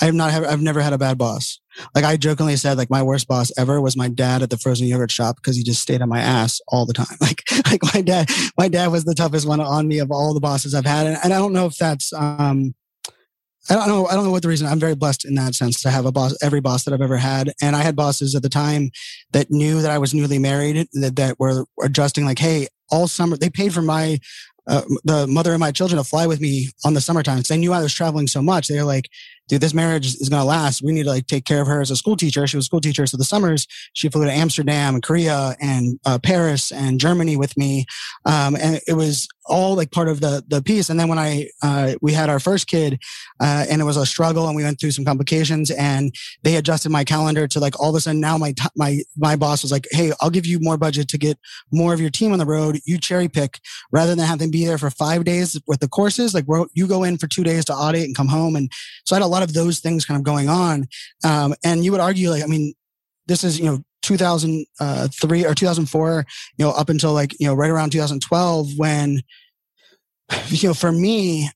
[0.00, 1.60] I have not, have, I've never had a bad boss.
[1.94, 4.86] Like, I jokingly said, like, my worst boss ever was my dad at the frozen
[4.86, 7.06] yogurt shop because he just stayed on my ass all the time.
[7.20, 10.40] Like, like my dad, my dad was the toughest one on me of all the
[10.40, 11.06] bosses I've had.
[11.06, 12.74] And, and I don't know if that's, um,
[13.70, 14.06] I don't know.
[14.06, 14.66] I don't know what the reason.
[14.66, 17.16] I'm very blessed in that sense to have a boss, every boss that I've ever
[17.16, 17.52] had.
[17.62, 18.90] And I had bosses at the time
[19.32, 23.36] that knew that I was newly married, that, that were adjusting like, Hey, all summer,
[23.36, 24.18] they paid for my,
[24.68, 27.56] uh, the mother of my children to fly with me on the summertime because they
[27.56, 28.68] knew I was traveling so much.
[28.68, 29.08] They were like,
[29.48, 30.82] dude, this marriage is going to last.
[30.82, 32.46] We need to like take care of her as a school teacher.
[32.46, 33.06] She was a school teacher.
[33.06, 37.56] So the summers she flew to Amsterdam and Korea and uh, Paris and Germany with
[37.56, 37.86] me.
[38.24, 40.90] Um, and it was all like part of the the piece.
[40.90, 43.00] And then when I uh, we had our first kid,
[43.40, 46.90] uh, and it was a struggle, and we went through some complications, and they adjusted
[46.90, 49.86] my calendar to like all of a sudden now my my my boss was like,
[49.90, 51.38] hey, I'll give you more budget to get
[51.70, 52.78] more of your team on the road.
[52.84, 53.58] You cherry pick
[53.90, 56.34] rather than have them be there for five days with the courses.
[56.34, 58.70] Like you go in for two days to audit and come home, and
[59.04, 60.86] so I had a lot of those things kind of going on.
[61.24, 62.74] Um, and you would argue like, I mean,
[63.26, 66.26] this is you know 2003 or 2004,
[66.58, 69.22] you know, up until like, you know, right around 2012 when,
[70.48, 71.48] you know, for me,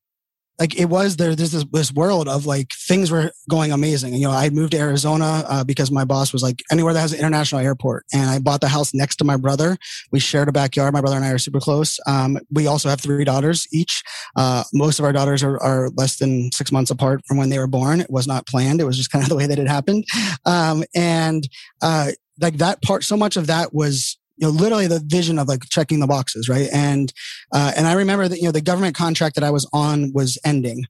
[0.59, 4.14] like it was there, there's this, this world of like things were going amazing.
[4.14, 7.12] You know, I moved to Arizona uh, because my boss was like anywhere that has
[7.12, 8.05] an international airport.
[8.12, 9.76] And I bought the house next to my brother.
[10.12, 10.94] We shared a backyard.
[10.94, 12.01] My brother and I are super close.
[12.07, 14.03] Um, we also have three daughters each.
[14.34, 17.59] Uh, most of our daughters are, are, less than six months apart from when they
[17.59, 18.01] were born.
[18.01, 18.80] It was not planned.
[18.80, 20.05] It was just kind of the way that it happened.
[20.44, 21.47] Um, and,
[21.82, 25.49] uh, like that part, so much of that was you know literally the vision of
[25.49, 26.68] like checking the boxes right?
[26.72, 27.12] And
[27.53, 30.39] uh, and i remember that you know the government contract that i was on was
[30.45, 30.84] ending.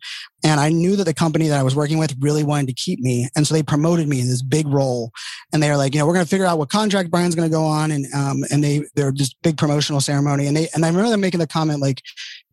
[0.44, 3.01] And i knew that the company that i was working with really wanted to keep
[3.01, 3.28] me.
[3.36, 5.11] And so they promoted me in this big role.
[5.53, 7.49] And they were like you know we're going to figure out what contract brian's going
[7.49, 7.90] to go on.
[7.90, 10.47] And um and they they're just big promotional ceremony.
[10.47, 12.03] And they and i remember them making the comment like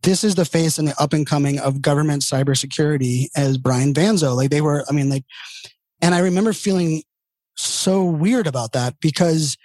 [0.02, 4.36] this is the face and the up and coming of government cybersecurity as brian fanzo.
[4.36, 5.24] Like they were i mean like
[6.00, 7.02] and i remember feeling
[7.56, 9.56] so weird about that because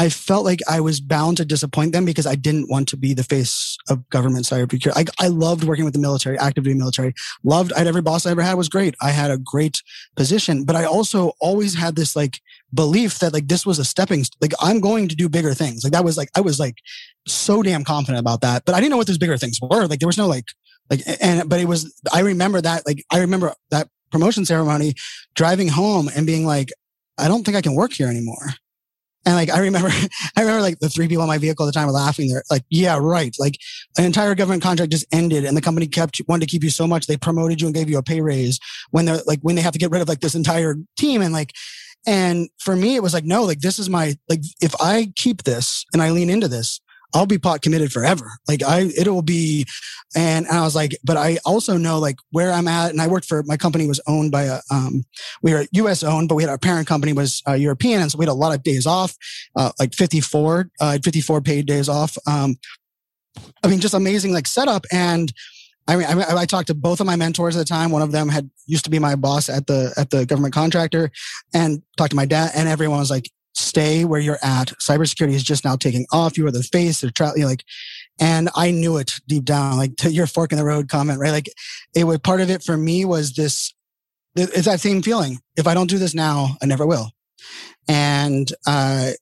[0.00, 3.14] I felt like I was bound to disappoint them because I didn't want to be
[3.14, 4.92] the face of government cybersecurity.
[4.94, 7.14] I, I loved working with the military, active duty military.
[7.42, 8.94] Loved, I had every boss I ever had was great.
[9.02, 9.82] I had a great
[10.14, 12.38] position, but I also always had this like
[12.72, 15.82] belief that like this was a stepping, like I'm going to do bigger things.
[15.82, 16.76] Like that was like, I was like
[17.26, 19.86] so damn confident about that, but I didn't know what those bigger things were.
[19.86, 20.44] Like there was no like,
[20.90, 24.94] like, and, but it was, I remember that, like, I remember that promotion ceremony
[25.34, 26.70] driving home and being like,
[27.18, 28.54] I don't think I can work here anymore.
[29.26, 29.88] And like, I remember,
[30.36, 32.28] I remember like the three people in my vehicle at the time were laughing.
[32.28, 33.34] They're like, yeah, right.
[33.38, 33.58] Like
[33.98, 36.86] an entire government contract just ended and the company kept, wanted to keep you so
[36.86, 37.06] much.
[37.06, 38.58] They promoted you and gave you a pay raise
[38.90, 41.20] when they're like, when they have to get rid of like this entire team.
[41.20, 41.52] And like,
[42.06, 45.42] and for me, it was like, no, like this is my, like, if I keep
[45.42, 46.80] this and I lean into this,
[47.14, 48.30] I'll be pot committed forever.
[48.46, 49.66] Like I, it'll be,
[50.14, 52.90] and, and I was like, but I also know like where I'm at.
[52.90, 55.04] And I worked for, my company was owned by a, um,
[55.42, 58.02] we were US owned, but we had our parent company was uh, European.
[58.02, 59.16] And so we had a lot of days off,
[59.56, 62.18] uh, like 54, uh, 54 paid days off.
[62.26, 62.56] Um,
[63.62, 64.84] I mean, just amazing like setup.
[64.92, 65.32] And
[65.86, 67.90] I mean, I, I, talked to both of my mentors at the time.
[67.90, 71.10] One of them had used to be my boss at the at the government contractor,
[71.54, 72.50] and talked to my dad.
[72.54, 74.68] And everyone was like, stay where you're at.
[74.80, 76.38] Cybersecurity is just now taking off.
[76.38, 77.00] You are the face.
[77.00, 77.64] They're tra- like,
[78.20, 81.32] and I knew it deep down, like to your fork in the road comment, right?
[81.32, 81.48] Like
[81.94, 83.74] it was part of it for me was this,
[84.36, 85.40] it's that same feeling.
[85.56, 87.10] If I don't do this now, I never will.
[87.88, 89.12] And, uh,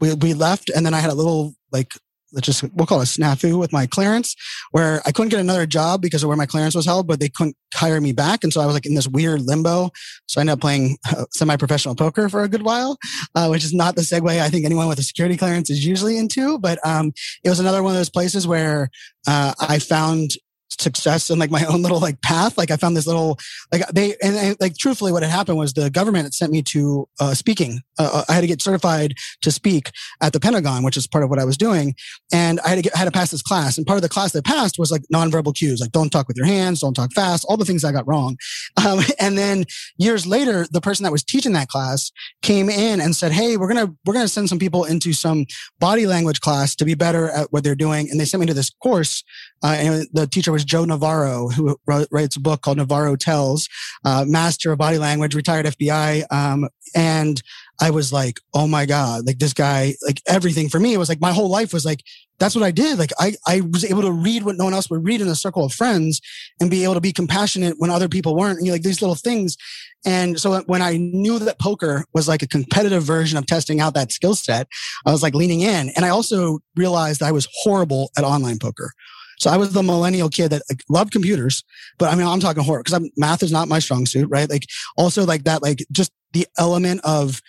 [0.00, 1.92] we, we left and then I had a little like
[2.32, 4.34] let's just we'll call it a snafu with my clearance
[4.70, 7.28] where I couldn't get another job because of where my clearance was held, but they
[7.28, 8.44] couldn't hire me back.
[8.44, 9.90] And so I was like in this weird limbo.
[10.26, 12.98] So I ended up playing uh, semi-professional poker for a good while,
[13.34, 16.16] uh, which is not the segue I think anyone with a security clearance is usually
[16.16, 16.58] into.
[16.58, 17.12] But um,
[17.44, 18.90] it was another one of those places where
[19.26, 20.32] uh, I found
[20.68, 22.58] success and like my own little like path.
[22.58, 23.38] Like I found this little
[23.72, 27.08] like they and, like truthfully, what had happened was the government had sent me to
[27.20, 27.80] uh, speaking.
[27.98, 29.90] Uh, uh, I had to get certified to speak
[30.20, 31.94] at the Pentagon, which is part of what I was doing,
[32.32, 33.76] and I had to get, had to pass this class.
[33.76, 36.36] And part of the class that passed was like nonverbal cues, like don't talk with
[36.36, 38.36] your hands, don't talk fast, all the things I got wrong.
[38.88, 39.64] Um, and then
[39.98, 42.12] years later, the person that was teaching that class
[42.42, 45.46] came in and said, "Hey, we're gonna we're gonna send some people into some
[45.80, 48.54] body language class to be better at what they're doing." And they sent me to
[48.54, 49.24] this course,
[49.64, 53.68] uh, and the teacher was Joe Navarro, who writes a book called Navarro Tells,
[54.04, 56.24] uh, master of body language, retired FBI.
[56.30, 57.42] Um, and
[57.80, 61.08] I was like, oh my God, like this guy, like everything for me, it was
[61.08, 62.02] like my whole life was like,
[62.38, 62.98] that's what I did.
[62.98, 65.34] Like I, I was able to read what no one else would read in a
[65.34, 66.20] circle of friends
[66.60, 68.58] and be able to be compassionate when other people weren't.
[68.58, 69.56] And you know, like these little things.
[70.04, 73.94] And so when I knew that poker was like a competitive version of testing out
[73.94, 74.68] that skill set,
[75.04, 75.90] I was like leaning in.
[75.90, 78.92] And I also realized I was horrible at online poker.
[79.38, 81.64] So I was the millennial kid that like, loved computers,
[81.98, 84.48] but I mean, I'm talking horror because math is not my strong suit, right?
[84.48, 84.66] Like
[84.96, 87.40] also like that, like just the element of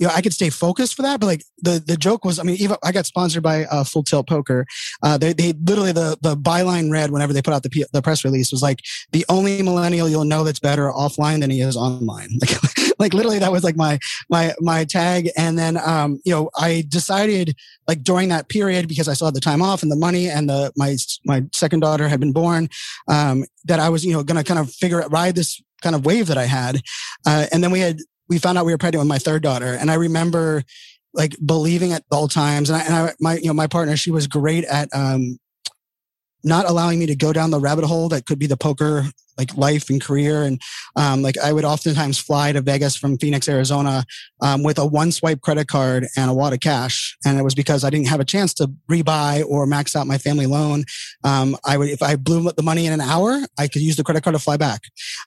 [0.00, 2.42] you know, I could stay focused for that, but like the, the joke was, I
[2.42, 4.64] mean, even I got sponsored by uh, Full Tilt Poker.
[5.02, 8.24] Uh, they, they literally, the, the byline read whenever they put out the, the press
[8.24, 8.80] release was like,
[9.12, 12.30] the only millennial you'll know that's better offline than he is online.
[12.40, 12.56] Like,
[13.00, 13.98] like literally that was like my,
[14.28, 15.30] my, my tag.
[15.36, 17.56] And then, um, you know, I decided
[17.88, 20.72] like during that period, because I had the time off and the money and the,
[20.76, 22.68] my, my second daughter had been born,
[23.08, 25.96] um, that I was, you know, going to kind of figure out, ride this kind
[25.96, 26.82] of wave that I had.
[27.26, 27.98] Uh, and then we had
[28.28, 29.74] we found out we were pregnant with my third daughter.
[29.74, 30.62] And I remember
[31.14, 32.70] like believing at all times.
[32.70, 35.38] And I, and I, my, you know, my partner, she was great at, um,
[36.44, 39.04] not allowing me to go down the rabbit hole that could be the poker
[39.38, 40.42] like life and career.
[40.42, 40.60] And
[40.96, 44.04] um, like I would oftentimes fly to Vegas from Phoenix, Arizona,
[44.42, 47.16] um, with a one swipe credit card and a wad of cash.
[47.24, 50.18] And it was because I didn't have a chance to rebuy or max out my
[50.18, 50.84] family loan.
[51.24, 54.04] Um, I would, if I blew the money in an hour, I could use the
[54.04, 54.82] credit card to fly back.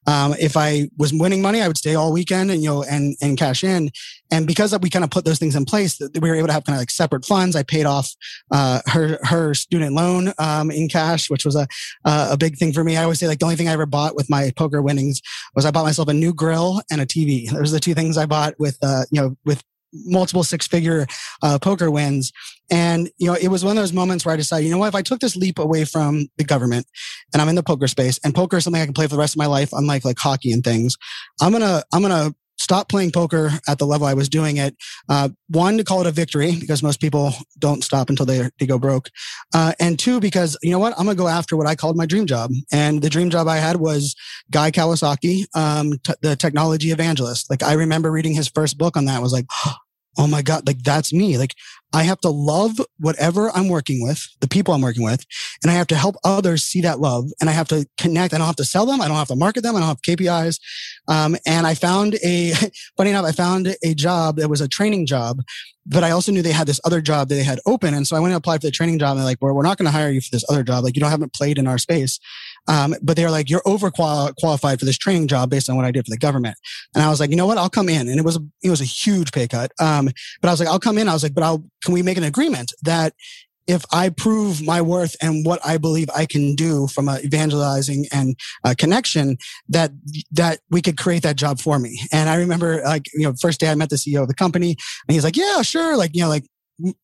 [0.08, 3.16] Um, if I was winning money, I would stay all weekend and you know and
[3.22, 3.92] and cash in.
[4.32, 6.64] And because we kind of put those things in place, we were able to have
[6.64, 7.56] kind of like separate funds.
[7.56, 8.12] I paid off
[8.52, 11.68] uh, her her student loan um, in cash, which was a
[12.06, 12.98] a big thing for me.
[12.98, 15.22] I always say like the only thing I ever bought with my poker winnings
[15.56, 17.50] was I bought myself a new grill and a TV.
[17.50, 19.64] Those are the two things I bought with, uh, you know, with
[19.94, 21.06] multiple six figure
[21.44, 22.32] uh, poker wins.
[22.72, 24.88] And, you know, it was one of those moments where I decided, you know what,
[24.88, 26.88] if I took this leap away from the government
[27.32, 29.20] and I'm in the poker space and poker is something I can play for the
[29.20, 30.98] rest of my life, unlike like hockey and things,
[31.40, 34.58] I'm going to, I'm going to stop playing poker at the level I was doing
[34.58, 34.76] it.
[35.10, 38.66] Uh, one, to call it a victory because most people don't stop until they, they
[38.66, 39.10] go broke.
[39.54, 40.94] Uh, and two, because you know what?
[40.98, 42.52] I'm going to go after what I called my dream job.
[42.72, 44.16] And the dream job I had was
[44.50, 47.50] Guy Kawasaki, um, t- the technology evangelist.
[47.50, 49.22] Like I remember reading his first book on that.
[49.22, 49.46] Was like,
[50.18, 51.38] oh my God, like that's me.
[51.38, 51.54] Like
[51.94, 55.26] I have to love whatever I'm working with, the people I'm working with,
[55.62, 57.26] and I have to help others see that love.
[57.40, 58.34] And I have to connect.
[58.34, 59.02] I don't have to sell them.
[59.02, 59.76] I don't have to market them.
[59.76, 60.60] I don't have KPIs.
[61.08, 62.54] Um, and I found a,
[62.98, 65.42] funny enough, I found a job that was a training job,
[65.86, 67.94] but I also knew they had this other job that they had open.
[67.94, 69.12] And so I went and applied for the training job.
[69.12, 70.84] And they're like, well, we're not going to hire you for this other job.
[70.84, 72.20] Like you don't haven't played in our space.
[72.68, 76.06] Um, but they're like, you're overqualified for this training job based on what I did
[76.06, 76.58] for the government.
[76.96, 77.58] And I was like, you know what?
[77.58, 78.08] I'll come in.
[78.08, 79.72] And it was, a, it was a huge pay cut.
[79.80, 80.10] Um,
[80.42, 81.10] but I was like, I'll come in.
[81.10, 83.14] I was like, but I'll, can we make an agreement that
[83.68, 88.06] if I prove my worth and what I believe I can do from a evangelizing
[88.12, 89.38] and a connection,
[89.70, 89.92] that
[90.32, 92.02] that we could create that job for me.
[92.12, 94.76] And I remember, like you know, first day I met the CEO of the company,
[95.08, 96.46] and he's like, "Yeah, sure," like you know, like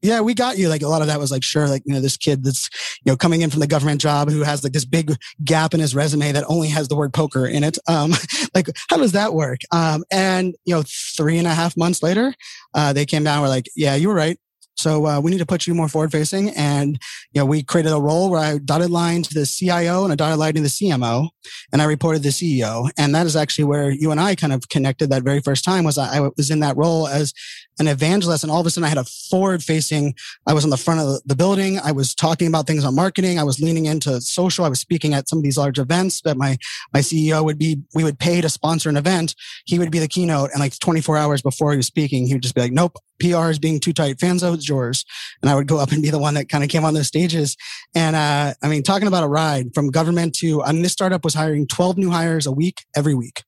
[0.02, 0.70] yeah, we got you.
[0.70, 2.70] Like a lot of that was like, sure, like, you know, this kid that's,
[3.04, 5.80] you know, coming in from the government job who has like this big gap in
[5.80, 7.78] his resume that only has the word poker in it.
[7.88, 8.14] Um,
[8.56, 9.60] like, how does that work?
[9.72, 10.84] Um, and, you know,
[11.16, 12.34] three and a half months later,
[12.74, 14.38] uh, they came down, were like, yeah, you were right.
[14.80, 16.52] So uh, we need to put you more forward facing.
[16.52, 16.98] And,
[17.34, 20.16] you know, we created a role where I dotted line to the CIO and a
[20.16, 21.28] dotted line to the CMO
[21.74, 22.90] and I reported the CEO.
[22.98, 25.84] And that is actually where you and I kind of connected that very first time
[25.84, 27.34] was I, I was in that role as
[27.80, 30.14] an evangelist and all of a sudden I had a forward facing,
[30.46, 31.80] I was on the front of the building.
[31.80, 33.40] I was talking about things on marketing.
[33.40, 34.66] I was leaning into social.
[34.66, 36.58] I was speaking at some of these large events that my,
[36.94, 39.36] my CEO would be, we would pay to sponsor an event.
[39.66, 42.44] He would be the keynote and like 24 hours before he was speaking, he would
[42.44, 44.18] just be like, nope, PR is being too tight.
[44.18, 45.06] Fanzo, it's yours.
[45.42, 47.08] And I would go up and be the one that kind of came on those
[47.08, 47.56] stages.
[47.96, 51.24] And, uh, I mean, talking about a ride from government to, I mean, this startup
[51.24, 53.44] was hiring 12 new hires a week, every week.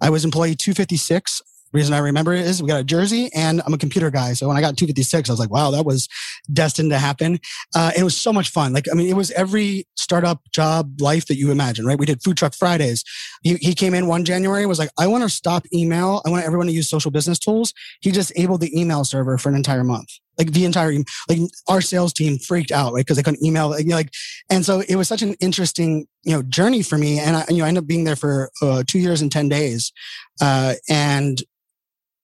[0.00, 1.40] I was employee 256
[1.72, 4.34] reason I remember it is we got a jersey and I'm a computer guy.
[4.34, 6.08] So when I got 256, I was like, wow, that was
[6.52, 7.40] destined to happen.
[7.74, 8.72] Uh, it was so much fun.
[8.72, 11.98] Like, I mean, it was every startup job life that you imagine, right?
[11.98, 13.04] We did food truck Fridays.
[13.42, 16.22] He, he came in one January was like, I want to stop email.
[16.26, 17.72] I want everyone to use social business tools.
[18.00, 20.08] He just disabled the email server for an entire month.
[20.38, 20.92] Like the entire,
[21.28, 23.06] like our sales team freaked out, right?
[23.06, 24.10] Cause they couldn't email, like, you know, like,
[24.50, 27.18] and so it was such an interesting, you know, journey for me.
[27.18, 29.48] And I, you know, I ended up being there for uh, two years and 10
[29.48, 29.92] days.
[30.40, 31.42] Uh, and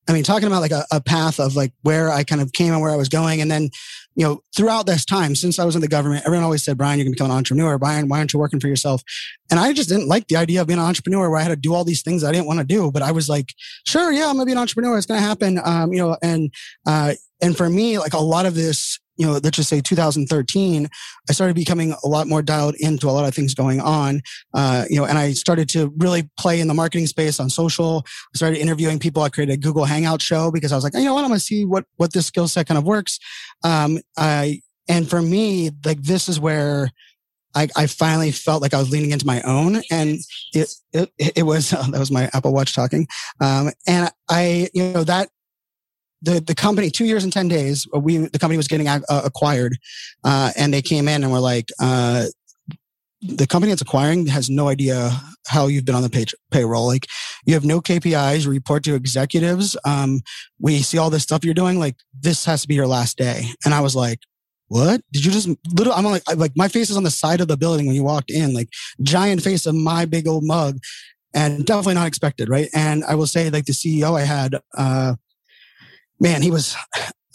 [0.09, 2.72] I mean, talking about like a, a, path of like where I kind of came
[2.72, 3.42] and where I was going.
[3.42, 3.68] And then,
[4.14, 6.98] you know, throughout this time, since I was in the government, everyone always said, Brian,
[6.98, 7.78] you're going to become an entrepreneur.
[7.78, 9.02] Brian, why aren't you working for yourself?
[9.50, 11.56] And I just didn't like the idea of being an entrepreneur where I had to
[11.56, 12.90] do all these things I didn't want to do.
[12.90, 13.52] But I was like,
[13.86, 14.96] sure, yeah, I'm going to be an entrepreneur.
[14.96, 15.61] It's going to happen.
[15.62, 16.52] Um, you know, and,
[16.86, 20.89] uh, and for me, like a lot of this you know, let's just say 2013,
[21.29, 24.23] I started becoming a lot more dialed into a lot of things going on.
[24.55, 28.05] Uh, you know, and I started to really play in the marketing space on social.
[28.07, 29.23] I started interviewing people.
[29.23, 31.39] I created a Google Hangout show because I was like, you know what, I'm going
[31.39, 33.19] to see what what this skill set kind of works.
[33.64, 36.91] Um, I and for me, like this is where
[37.55, 40.19] I, I finally felt like I was leaning into my own, and
[40.55, 43.07] it it, it was uh, that was my Apple Watch talking.
[43.41, 45.29] Um, and I, you know, that
[46.23, 49.01] the the company two years and ten days uh, we the company was getting uh,
[49.09, 49.79] acquired,
[50.25, 52.27] uh, and they came in and were like, uh,
[53.21, 55.11] the company that's acquiring has no idea
[55.49, 56.87] how you've been on the pay- payroll.
[56.87, 57.07] Like
[57.47, 59.77] you have no KPIs, report to executives.
[59.85, 60.21] Um,
[60.61, 61.79] we see all this stuff you're doing.
[61.79, 63.47] Like this has to be your last day.
[63.64, 64.21] And I was like,
[64.69, 67.49] what did you just little i'm like like my face is on the side of
[67.49, 68.69] the building when you walked in like
[69.03, 70.79] giant face of my big old mug
[71.35, 75.14] and definitely not expected right and i will say like the ceo i had uh
[76.21, 76.77] man, he was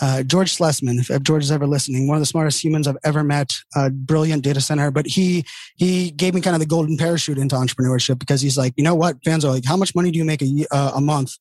[0.02, 1.00] uh, George Schlesman.
[1.00, 3.52] If George is ever listening, one of the smartest humans I've ever met.
[3.92, 8.20] Brilliant data center, but he he gave me kind of the golden parachute into entrepreneurship
[8.20, 10.42] because he's like, you know what, fans are like, how much money do you make
[10.42, 11.34] a uh, a month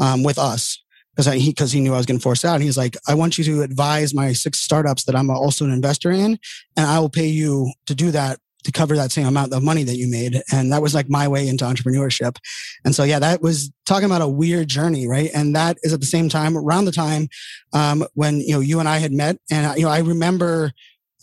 [0.00, 0.82] um, with us?
[1.14, 2.54] Because he because he knew I was going to force out.
[2.54, 5.72] And he's like, I want you to advise my six startups that I'm also an
[5.72, 6.38] investor in,
[6.76, 9.82] and I will pay you to do that to cover that same amount of money
[9.84, 10.42] that you made.
[10.52, 12.36] And that was like my way into entrepreneurship.
[12.84, 15.30] And so, yeah, that was talking about a weird journey, right?
[15.34, 17.28] And that is at the same time, around the time,
[17.72, 19.38] um, when, you know, you and I had met.
[19.50, 20.72] And, you know, I remember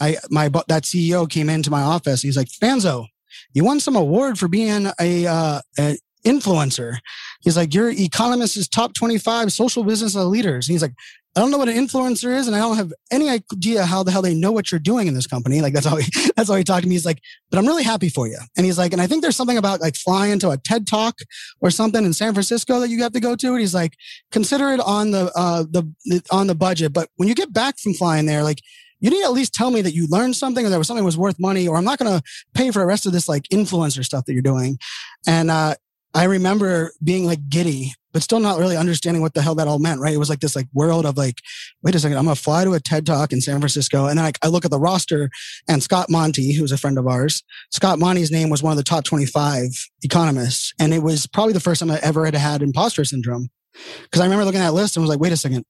[0.02, 2.22] I, my, that CEO came into my office.
[2.22, 3.08] He's like, Fanzo,
[3.54, 6.98] you won some award for being a, uh, a influencer.
[7.42, 10.68] He's like, your Economist's top 25 social business leaders.
[10.68, 10.94] He's like,
[11.36, 14.12] I don't know what an influencer is, and I don't have any idea how the
[14.12, 15.62] hell they know what you're doing in this company.
[15.62, 16.96] Like that's how he that's how he talked to me.
[16.96, 17.22] He's like,
[17.52, 18.38] but I'm really happy for you.
[18.58, 21.16] And he's like, and I think there's something about like flying to a TED talk
[21.62, 23.48] or something in San Francisco that you have to go to.
[23.52, 23.94] And he's like,
[24.32, 26.94] consider it on the uh the on the budget.
[26.94, 28.60] But when you get back from flying there, like
[29.00, 31.18] you need to at least tell me that you learned something or that something was
[31.18, 32.22] worth money, or I'm not gonna
[32.56, 34.80] pay for the rest of this like influencer stuff that you're doing.
[35.28, 35.76] And uh
[36.14, 39.80] I remember being like giddy but still not really understanding what the hell that all
[39.80, 40.14] meant, right?
[40.14, 41.41] It was like this like world of like,
[41.84, 44.07] wait a second, I'm gonna fly to a TED talk in San Francisco.
[44.07, 45.30] And I, I look at the roster
[45.68, 48.84] and Scott Monty, who's a friend of ours, Scott Monty's name was one of the
[48.84, 49.70] top 25
[50.01, 50.74] economists.
[50.80, 53.49] And it was probably the first time I ever had had imposter syndrome.
[54.12, 55.64] Cause I remember looking at that list and was like, wait a second,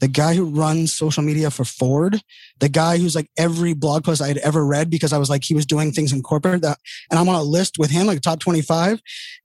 [0.00, 2.20] the guy who runs social media for Ford,
[2.58, 5.44] the guy who's like every blog post I had ever read because I was like,
[5.44, 6.78] he was doing things in corporate that,
[7.10, 9.00] and I'm on a list with him, like top 25.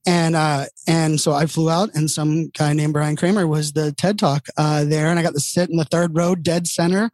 [0.07, 3.91] And, uh, and so I flew out and some guy named Bryan Kramer was the
[3.91, 5.07] TED talk, uh, there.
[5.07, 7.09] And I got to sit in the third row, dead center.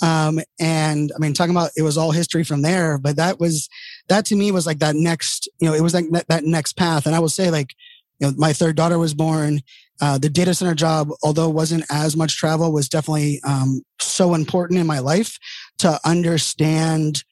[0.00, 3.68] Um, and I mean, talking about it was all history from there, but that was,
[4.08, 7.04] that to me was like that next, you know, it was like that next path.
[7.04, 7.74] And I will say like,
[8.18, 9.60] you know, my third daughter was born
[10.00, 14.78] uh, the data center job, although wasn't as much travel, was definitely um, so important
[14.78, 15.38] in my life
[15.78, 17.24] to understand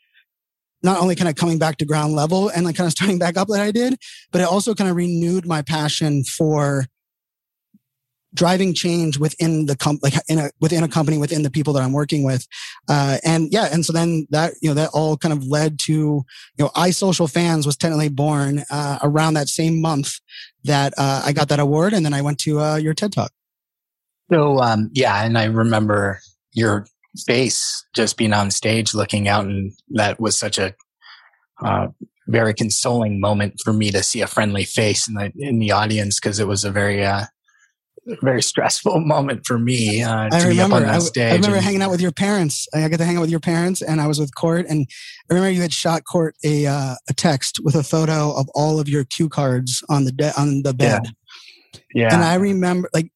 [0.82, 3.36] not only kind of coming back to ground level and like kind of starting back
[3.36, 3.96] up that I did,
[4.32, 6.86] but it also kind of renewed my passion for
[8.34, 11.82] driving change within the comp, like in a, within a company, within the people that
[11.82, 12.46] I'm working with.
[12.88, 15.92] Uh, and yeah, and so then that, you know, that all kind of led to,
[15.92, 16.24] you
[16.58, 20.14] know, iSocialFanz was technically born, uh, around that same month
[20.64, 21.92] that, uh, I got that award.
[21.92, 23.32] And then I went to, uh, your TED talk.
[24.32, 25.24] So, um, yeah.
[25.24, 26.20] And I remember
[26.52, 26.86] your
[27.26, 30.74] face just being on stage looking out and that was such a,
[31.64, 31.88] uh,
[32.26, 36.18] very consoling moment for me to see a friendly face in the in the audience
[36.18, 37.24] because it was a very uh,
[38.20, 42.00] very stressful moment for me uh, I remember, I, I, remember and, hanging out with
[42.00, 42.66] your parents.
[42.74, 44.66] I got to hang out with your parents, and I was with Court.
[44.68, 44.86] And
[45.30, 48.78] I remember you had shot Court a uh, a text with a photo of all
[48.80, 51.02] of your cue cards on the de- on the bed.
[51.72, 51.80] Yeah.
[51.94, 52.14] yeah.
[52.14, 53.10] And I remember, like,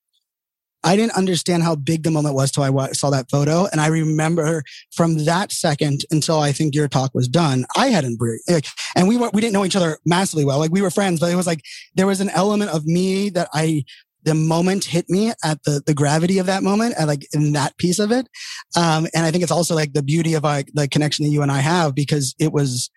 [0.85, 3.67] I didn't understand how big the moment was till I saw that photo.
[3.71, 4.63] And I remember
[4.93, 8.45] from that second until I think your talk was done, I hadn't breathed.
[8.49, 10.59] Like, and we were, we didn't know each other massively well.
[10.59, 11.63] Like we were friends, but it was like
[11.97, 13.85] there was an element of me that I
[14.29, 17.77] the moment hit me at the the gravity of that moment and like in that
[17.79, 18.29] piece of it.
[18.77, 21.43] Um and i think it's also like the beauty of like the connection that you
[21.43, 22.91] and i have because it was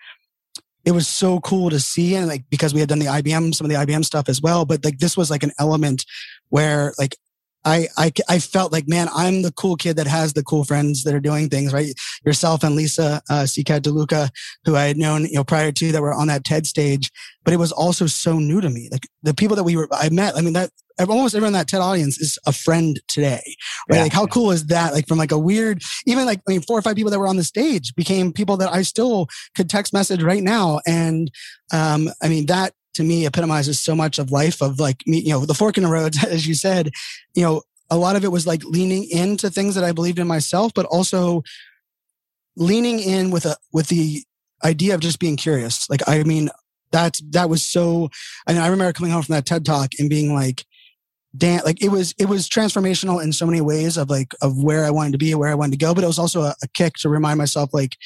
[0.83, 3.65] it was so cool to see and like because we had done the ibm some
[3.65, 6.03] of the ibm stuff as well but like this was like an element
[6.49, 7.15] where like
[7.63, 11.03] I, I, I felt like, man, I'm the cool kid that has the cool friends
[11.03, 11.93] that are doing things, right?
[12.25, 14.29] Yourself and Lisa, uh, DeLuca,
[14.65, 17.11] who I had known, you know, prior to that were on that TED stage,
[17.43, 18.89] but it was also so new to me.
[18.91, 21.67] Like the people that we were, I met, I mean, that almost everyone in that
[21.67, 23.41] TED audience is a friend today,
[23.89, 23.97] right?
[23.97, 24.03] Yeah.
[24.03, 24.93] Like how cool is that?
[24.93, 27.27] Like from like a weird, even like, I mean, four or five people that were
[27.27, 30.79] on the stage became people that I still could text message right now.
[30.85, 31.31] And,
[31.73, 35.29] um, I mean, that to me epitomizes so much of life of like me, you
[35.29, 36.91] know, the fork in the road, as you said,
[37.33, 40.27] you know, a lot of it was like leaning into things that I believed in
[40.27, 41.43] myself, but also
[42.55, 44.23] leaning in with a, with the
[44.63, 45.89] idea of just being curious.
[45.89, 46.49] Like, I mean,
[46.91, 48.09] that's, that was so,
[48.47, 50.65] I mean, I remember coming home from that TED talk and being like,
[51.35, 54.85] damn, like it was, it was transformational in so many ways of like, of where
[54.85, 55.93] I wanted to be, where I wanted to go.
[55.93, 57.97] But it was also a, a kick to remind myself, like,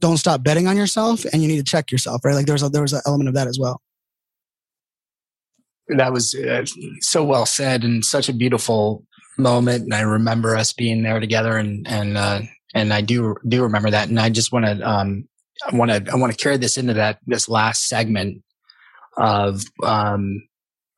[0.00, 2.34] don't stop betting on yourself and you need to check yourself, right?
[2.34, 3.80] Like there was a, there was an element of that as well
[5.88, 6.64] that was uh,
[7.00, 9.04] so well said and such a beautiful
[9.36, 9.84] moment.
[9.84, 12.40] And I remember us being there together and, and, uh,
[12.74, 14.08] and I do, do remember that.
[14.08, 15.28] And I just want to, um,
[15.70, 18.42] I want to, I want to carry this into that, this last segment
[19.16, 20.42] of, um,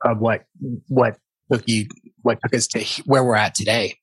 [0.05, 0.45] of what,
[0.89, 1.17] what
[1.53, 1.87] took you,
[2.23, 3.97] what took us to where we're at today.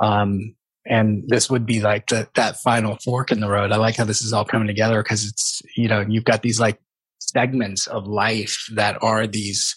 [0.00, 0.54] Um,
[0.86, 3.72] and this would be like the, that final fork in the road.
[3.72, 6.60] I like how this is all coming together because it's, you know, you've got these
[6.60, 6.78] like
[7.18, 9.76] segments of life that are these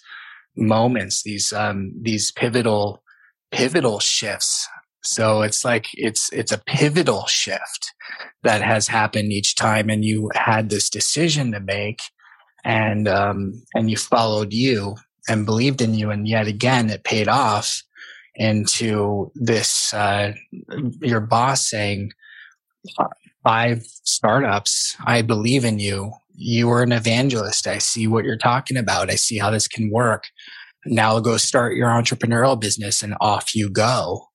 [0.58, 3.03] moments, these um, these pivotal
[3.51, 4.68] pivotal shifts.
[5.03, 7.93] So it's like it's it's a pivotal shift
[8.43, 12.01] that has happened each time, and you had this decision to make,
[12.66, 14.95] and um, and you followed you
[15.30, 17.84] and believed in you, and yet again it paid off
[18.36, 20.34] into this uh,
[21.01, 22.12] your boss saying
[23.43, 27.66] five startups i believe in you you are an evangelist.
[27.68, 29.10] I see what you're talking about.
[29.10, 30.26] I see how this can work.
[30.86, 34.28] Now go start your entrepreneurial business and off you go.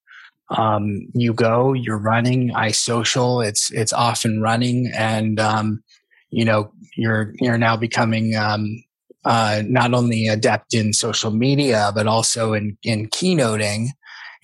[0.50, 3.46] Um, you go, you're running iSocial.
[3.46, 4.90] It's, it's off and running.
[4.94, 5.82] And, um,
[6.30, 8.82] you know, you're, you're now becoming, um,
[9.24, 13.86] uh, not only adept in social media, but also in, in keynoting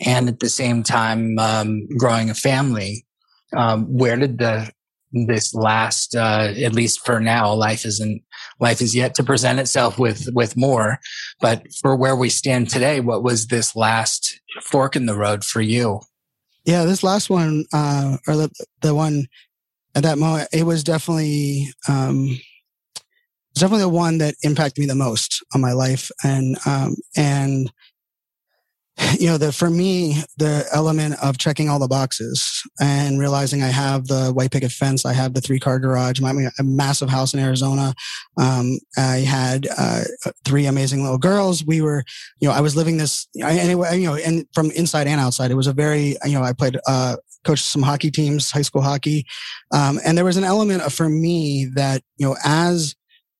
[0.00, 3.04] and at the same time, um, growing a family.
[3.56, 4.70] Um, where did the
[5.12, 8.22] this last uh, at least for now life isn't
[8.60, 10.98] life is yet to present itself with with more.
[11.40, 15.60] But for where we stand today what was this last fork in the road for
[15.60, 16.00] you?
[16.64, 18.50] Yeah this last one uh or the,
[18.80, 19.26] the one
[19.94, 22.38] at that moment it was definitely um
[23.54, 26.10] definitely the one that impacted me the most on my life.
[26.22, 27.72] And um and
[29.18, 33.68] you know, the for me, the element of checking all the boxes and realizing I
[33.68, 37.34] have the white picket fence, I have the three car garage, my a massive house
[37.34, 37.94] in Arizona.
[38.36, 40.02] Um, I had uh,
[40.44, 41.64] three amazing little girls.
[41.64, 42.04] We were,
[42.40, 45.54] you know, I was living this anyway, you know, and from inside and outside, it
[45.54, 49.24] was a very, you know, I played, uh, coached some hockey teams, high school hockey,
[49.72, 52.96] um, and there was an element of, for me that you know, as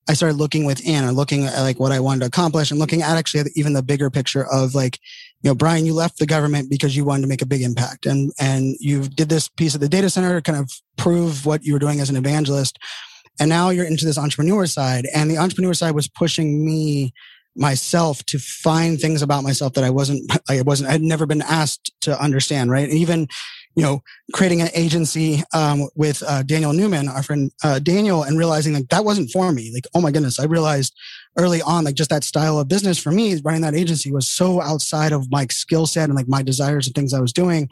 [0.09, 3.03] I started looking within or looking at like what I wanted to accomplish and looking
[3.03, 4.99] at actually even the bigger picture of like,
[5.43, 8.07] you know, Brian, you left the government because you wanted to make a big impact
[8.07, 11.65] and, and you did this piece of the data center to kind of prove what
[11.65, 12.79] you were doing as an evangelist.
[13.39, 17.13] And now you're into this entrepreneur side and the entrepreneur side was pushing me
[17.55, 21.43] myself to find things about myself that I wasn't, I wasn't, I had never been
[21.43, 22.71] asked to understand.
[22.73, 22.89] Right.
[22.89, 23.29] And even,
[23.77, 28.37] you know, creating an agency um, with uh, Daniel Newman, our friend uh, Daniel, and
[28.37, 29.71] realizing that that wasn't for me.
[29.73, 30.95] Like, oh my goodness, I realized
[31.37, 34.61] early on, like just that style of business for me, running that agency was so
[34.61, 37.69] outside of my skill set and like my desires and things I was doing.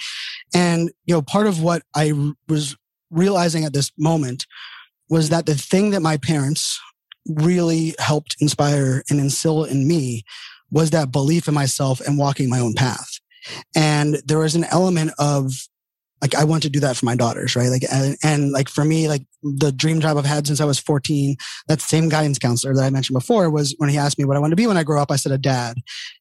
[0.54, 2.12] And, you know, part of what I
[2.48, 2.76] was
[3.10, 4.46] realizing at this moment
[5.08, 6.80] was that the thing that my parents
[7.26, 10.22] really helped inspire and instill in me
[10.70, 13.20] was that belief in myself and walking my own path.
[13.74, 15.52] And there was an element of
[16.22, 17.68] like I want to do that for my daughters, right?
[17.68, 20.78] Like, and, and, like for me, like the dream job I've had since I was
[20.78, 21.36] 14,
[21.68, 24.40] that same guidance counselor that I mentioned before was when he asked me what I
[24.40, 25.76] wanted to be when I grow up, I said a dad.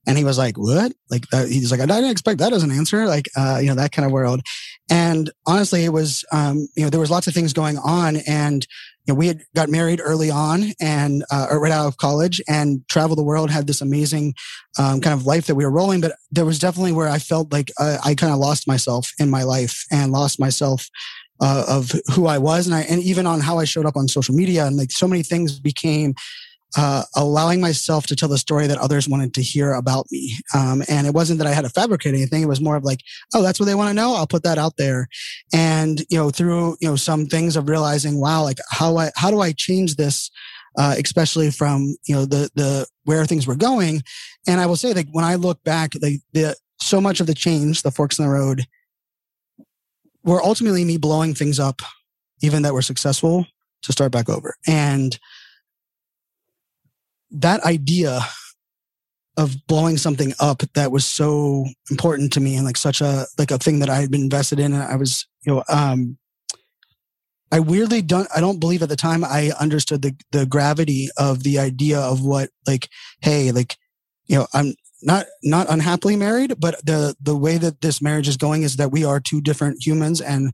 [0.05, 0.93] And he was like, what?
[1.09, 3.07] Like, uh, he's like, I didn't expect that as an answer.
[3.07, 4.41] Like, uh, you know, that kind of world.
[4.89, 8.67] And honestly, it was, um, you know, there was lots of things going on and
[9.05, 12.87] you know, we had got married early on and uh, right out of college and
[12.89, 14.33] traveled the world, had this amazing
[14.79, 16.01] um, kind of life that we were rolling.
[16.01, 19.29] But there was definitely where I felt like uh, I kind of lost myself in
[19.29, 20.89] my life and lost myself
[21.39, 24.07] uh, of who I was, and I and even on how I showed up on
[24.07, 26.15] social media, and like so many things became
[26.77, 30.35] uh, allowing myself to tell the story that others wanted to hear about me.
[30.53, 32.43] Um, and it wasn't that I had to fabricate anything.
[32.43, 32.99] It was more of like,
[33.33, 34.15] oh, that's what they want to know.
[34.15, 35.07] I'll put that out there.
[35.53, 39.31] And, you know, through, you know, some things of realizing, wow, like how I, how
[39.31, 40.29] do I change this?
[40.77, 44.03] Uh, especially from, you know, the, the, where things were going.
[44.45, 47.33] And I will say that when I look back, the, the, so much of the
[47.33, 48.65] change, the forks in the road
[50.25, 51.81] were ultimately me blowing things up,
[52.41, 53.45] even that were successful
[53.83, 54.55] to start back over.
[54.67, 55.17] And,
[57.41, 58.21] that idea
[59.37, 63.51] of blowing something up that was so important to me and like such a like
[63.51, 66.17] a thing that I had been invested in and I was you know um
[67.51, 71.43] I weirdly don't I don't believe at the time I understood the the gravity of
[71.43, 72.87] the idea of what like
[73.21, 73.75] hey like
[74.27, 78.37] you know I'm not not unhappily married but the the way that this marriage is
[78.37, 80.53] going is that we are two different humans and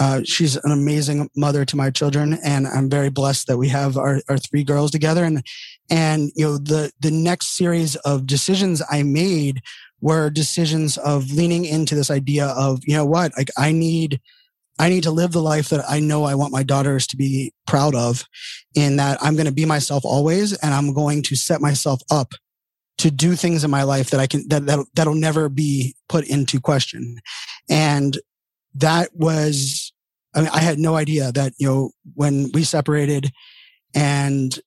[0.00, 3.96] uh, she's an amazing mother to my children, and I'm very blessed that we have
[3.98, 5.24] our, our three girls together.
[5.24, 5.44] And
[5.92, 9.60] and you know the the next series of decisions I made
[10.00, 14.20] were decisions of leaning into this idea of you know what like I need
[14.78, 17.52] I need to live the life that I know I want my daughters to be
[17.66, 18.24] proud of,
[18.74, 22.32] in that I'm going to be myself always, and I'm going to set myself up
[22.98, 26.26] to do things in my life that I can that that'll, that'll never be put
[26.26, 27.18] into question.
[27.68, 28.18] And
[28.74, 29.92] that was,
[30.34, 33.30] I mean, I had no idea that, you know, when we separated
[33.94, 34.58] and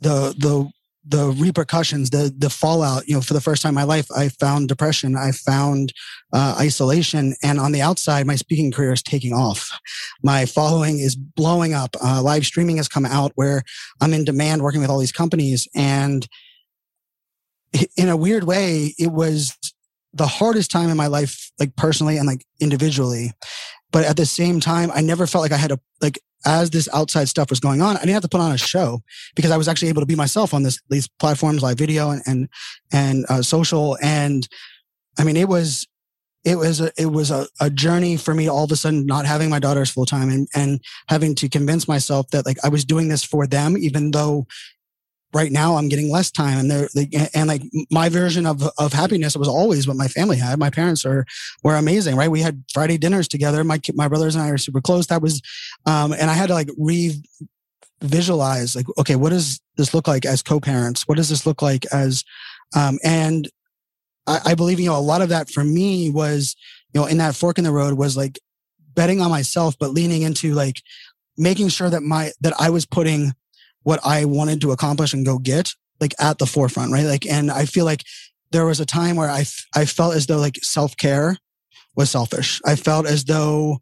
[0.00, 0.70] the, the,
[1.08, 3.06] the repercussions, the the fallout.
[3.06, 5.16] You know, for the first time in my life, I found depression.
[5.16, 5.92] I found
[6.32, 9.78] uh, isolation, and on the outside, my speaking career is taking off.
[10.22, 11.94] My following is blowing up.
[12.02, 13.62] Uh, live streaming has come out where
[14.00, 16.26] I'm in demand, working with all these companies, and
[17.96, 19.56] in a weird way, it was
[20.12, 23.32] the hardest time in my life, like personally and like individually.
[23.92, 26.88] But at the same time, I never felt like I had to like as this
[26.94, 29.02] outside stuff was going on, I didn't have to put on a show
[29.34, 32.22] because I was actually able to be myself on this these platforms, live video and
[32.26, 32.48] and
[32.92, 33.98] and uh, social.
[34.02, 34.48] And
[35.18, 35.86] I mean, it was
[36.44, 39.26] it was a, it was a, a journey for me all of a sudden not
[39.26, 42.84] having my daughters full time and and having to convince myself that like I was
[42.84, 44.46] doing this for them, even though
[45.32, 48.92] right now I'm getting less time and they're, they, and like my version of, of
[48.92, 50.58] happiness was always what my family had.
[50.58, 51.26] My parents are,
[51.62, 52.30] were amazing, right?
[52.30, 53.62] We had Friday dinners together.
[53.64, 55.08] My, my brothers and I are super close.
[55.08, 55.42] That was,
[55.84, 57.22] um, and I had to like re
[58.02, 61.08] visualize like, okay, what does this look like as co-parents?
[61.08, 62.24] What does this look like as,
[62.74, 63.48] um, and
[64.26, 66.56] I, I believe, you know, a lot of that for me was,
[66.92, 68.38] you know, in that fork in the road was like
[68.94, 70.82] betting on myself, but leaning into like
[71.36, 73.32] making sure that my, that I was putting
[73.86, 75.70] what I wanted to accomplish and go get
[76.00, 77.04] like at the forefront, right?
[77.04, 78.02] Like, and I feel like
[78.50, 79.44] there was a time where I,
[79.76, 81.36] I felt as though like self care
[81.94, 82.60] was selfish.
[82.66, 83.78] I felt as though,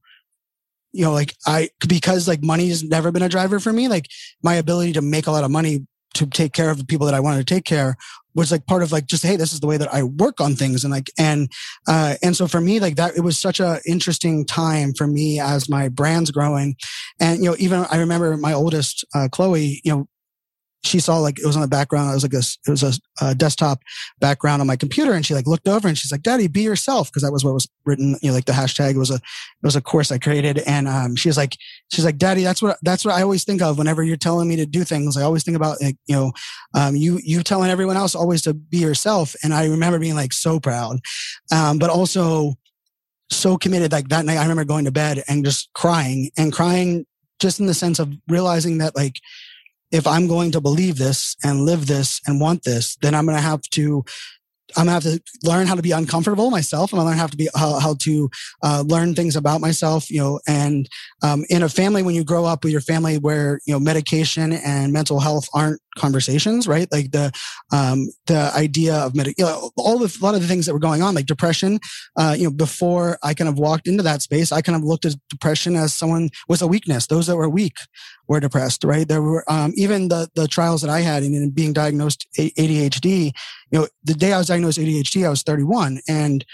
[0.93, 4.07] you know, like I, because like money has never been a driver for me, like
[4.43, 5.87] my ability to make a lot of money
[6.17, 7.97] to take care of the people that I wanted to take care
[8.35, 10.55] was like part of like just hey this is the way that i work on
[10.55, 10.85] things.
[10.85, 11.51] And like and
[11.87, 15.41] uh and so for me like that it was such a interesting time for me
[15.41, 16.77] as my brand's growing.
[17.21, 20.09] And you know even i remember my oldest uh chloe you know
[20.85, 22.11] she saw like it was on the background.
[22.11, 22.93] It was like a, it was a,
[23.25, 23.81] a, desktop
[24.21, 27.11] background on my computer, and she like looked over and she's like, "Daddy, be yourself,"
[27.11, 28.17] because that was what was written.
[28.23, 29.21] You know, like the hashtag was a it
[29.63, 31.57] was a course I created, and um, she's like,
[31.91, 34.57] she's like, "Daddy, that's what that's what I always think of whenever you're telling me
[34.57, 35.17] to do things.
[35.17, 36.33] I always think about like, you know,
[36.75, 40.33] um, you you telling everyone else always to be yourself." And I remember being like
[40.33, 40.99] so proud,
[41.51, 42.55] um, but also
[43.31, 43.93] so committed.
[43.93, 47.07] Like that night, I remember going to bed and just crying and crying
[47.41, 49.21] just in the sense of realizing that like
[49.95, 53.37] if I'm going to believe this and live this and want this, then I'm going
[53.37, 54.05] to have to
[54.77, 56.93] I'm gonna have to learn how to be uncomfortable myself.
[56.93, 58.31] I'm gonna have to be how, how to
[58.63, 60.41] uh, learn things about myself, you know.
[60.49, 60.89] And
[61.23, 64.53] um, in a family, when you grow up with your family, where you know medication
[64.53, 66.91] and mental health aren't conversations, right?
[66.91, 67.33] Like the
[67.73, 70.73] um, the idea of med- you know, all the a lot of the things that
[70.73, 71.81] were going on, like depression.
[72.17, 75.05] Uh, you know, before I kind of walked into that space, I kind of looked
[75.05, 77.07] at depression as someone was a weakness.
[77.07, 77.77] Those that were weak
[78.29, 79.07] were depressed, right?
[79.07, 83.33] There were um, even the the trials that I had in, in being diagnosed ADHD.
[83.71, 86.45] You know, the day I was diagnosed ADHD, I was 31, and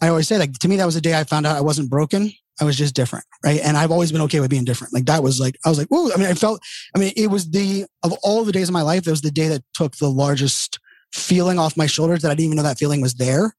[0.00, 1.90] I always say like to me that was the day I found out I wasn't
[1.90, 2.32] broken.
[2.60, 3.60] I was just different, right?
[3.62, 4.92] And I've always been okay with being different.
[4.92, 6.60] Like that was like I was like, oh, I mean, I felt.
[6.94, 9.30] I mean, it was the of all the days of my life, it was the
[9.30, 10.78] day that took the largest
[11.12, 13.54] feeling off my shoulders that I didn't even know that feeling was there.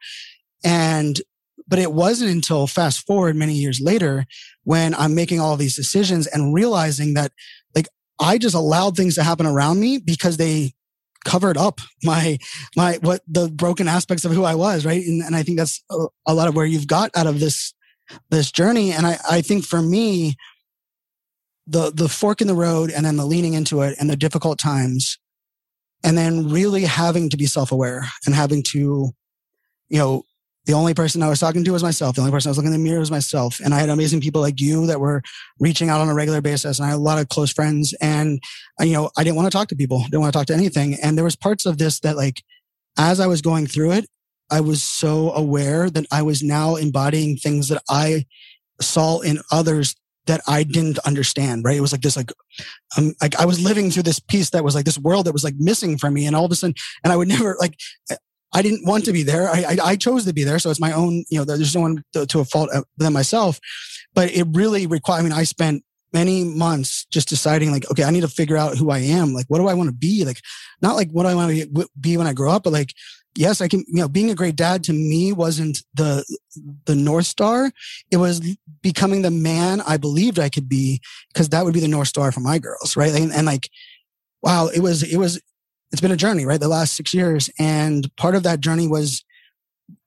[0.64, 1.20] And
[1.68, 4.26] but it wasn't until fast forward many years later
[4.64, 7.32] when I'm making all these decisions and realizing that
[7.76, 7.88] like
[8.20, 10.74] I just allowed things to happen around me because they
[11.24, 12.38] covered up my
[12.76, 15.04] my what the broken aspects of who I was, right?
[15.04, 17.74] And, and I think that's a, a, lot of where you've got out of this
[18.30, 18.92] this journey.
[18.92, 20.36] And I, I think for me,
[21.68, 24.60] the the fork in the road and then the leaning into it and the difficult
[24.60, 25.20] times,
[26.04, 29.12] and then really having to be self aware and having to,
[29.90, 30.24] you know,
[30.66, 32.16] the only person I was talking to was myself.
[32.16, 33.60] The only person I was looking in the mirror was myself.
[33.64, 35.24] And I had amazing people like you that were
[35.60, 36.78] reaching out on a regular basis.
[36.78, 37.94] And I had a lot of close friends.
[38.00, 38.40] And,
[38.80, 40.54] uh, you know, I didn't want to talk to people, didn't want to talk to
[40.54, 40.98] anything.
[41.02, 42.44] And there was parts of this that like,
[42.98, 44.06] as I was going through it,
[44.52, 48.26] I was so aware that I was now embodying things that I
[48.82, 49.96] saw in others
[50.28, 51.78] that I didn't understand, right?
[51.78, 52.32] It was like this, like,
[52.98, 55.44] um, like I was living through this piece that was like this world that was
[55.44, 56.26] like missing from me.
[56.26, 57.76] And all of a sudden, and I would never like,
[58.54, 59.50] I didn't want to be there.
[59.50, 60.60] I, I, I, chose to be there.
[60.60, 63.14] So it's my own, you know, there's no one to, to a fault uh, than
[63.14, 63.60] myself.
[64.14, 65.84] But it really required, I mean, I spent
[66.14, 69.34] many months just deciding like, okay, I need to figure out who I am.
[69.34, 70.26] Like, what do I want to be?
[70.26, 70.42] Like,
[70.82, 72.94] not like what do I want to be when I grow up, but like,
[73.36, 76.26] yes, I can, you know, being a great dad to me wasn't the,
[76.86, 77.72] the North Star.
[78.12, 78.42] It was
[78.82, 81.02] becoming the man I believed I could be
[81.34, 82.96] because that would be the North Star for my girls.
[82.96, 83.14] Right.
[83.14, 83.70] And, and like,
[84.42, 85.42] wow, it was, it was,
[85.92, 86.60] it's been a journey, right?
[86.60, 87.50] The last six years.
[87.60, 89.24] And part of that journey was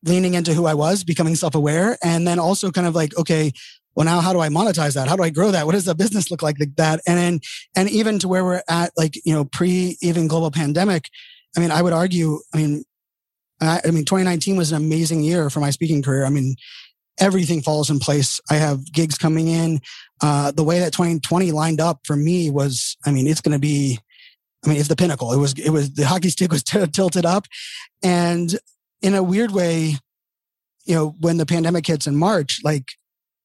[0.05, 3.53] leaning into who I was, becoming self aware, and then also kind of like, okay,
[3.95, 5.09] well, now how do I monetize that?
[5.09, 5.67] How do I grow that?
[5.67, 7.01] What does the business look like, like that?
[7.07, 7.41] And then,
[7.77, 11.09] and even to where we're at, like, you know, pre even global pandemic,
[11.57, 12.85] I mean, I would argue, I mean,
[13.61, 16.25] I, I mean, 2019 was an amazing year for my speaking career.
[16.25, 16.57] I mean,
[17.19, 18.41] everything falls in place.
[18.51, 19.81] I have gigs coming in.
[20.21, 23.59] Uh, the way that 2020 lined up for me was, I mean, it's going to
[23.59, 23.99] be,
[24.65, 25.33] I mean, it's the pinnacle.
[25.33, 27.47] It was, it was, the hockey stick was t- tilted up.
[28.03, 28.59] And
[29.03, 29.97] in a weird way,
[30.87, 32.85] you know, when the pandemic hits in March, like,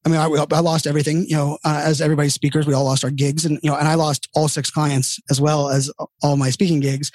[0.04, 3.04] I mean, I, I lost everything, you know, uh, as everybody's speakers, we all lost
[3.04, 5.90] our gigs and, you know, and I lost all six clients as well as
[6.22, 7.10] all my speaking gigs.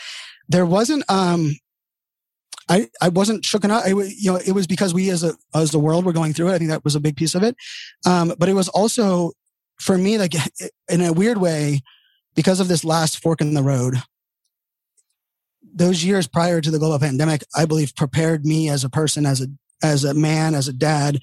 [0.47, 1.55] There wasn't, um,
[2.67, 3.85] I, I wasn't shooken up.
[3.85, 6.49] I, you know, it was because we as a, as the world were going through
[6.49, 6.53] it.
[6.53, 7.55] I think that was a big piece of it.
[8.05, 9.33] Um, but it was also
[9.79, 10.33] for me, like
[10.89, 11.81] in a weird way,
[12.35, 13.95] because of this last fork in the road,
[15.63, 19.41] those years prior to the global pandemic, I believe prepared me as a person, as
[19.41, 19.47] a
[19.83, 21.19] as a man, as a dad,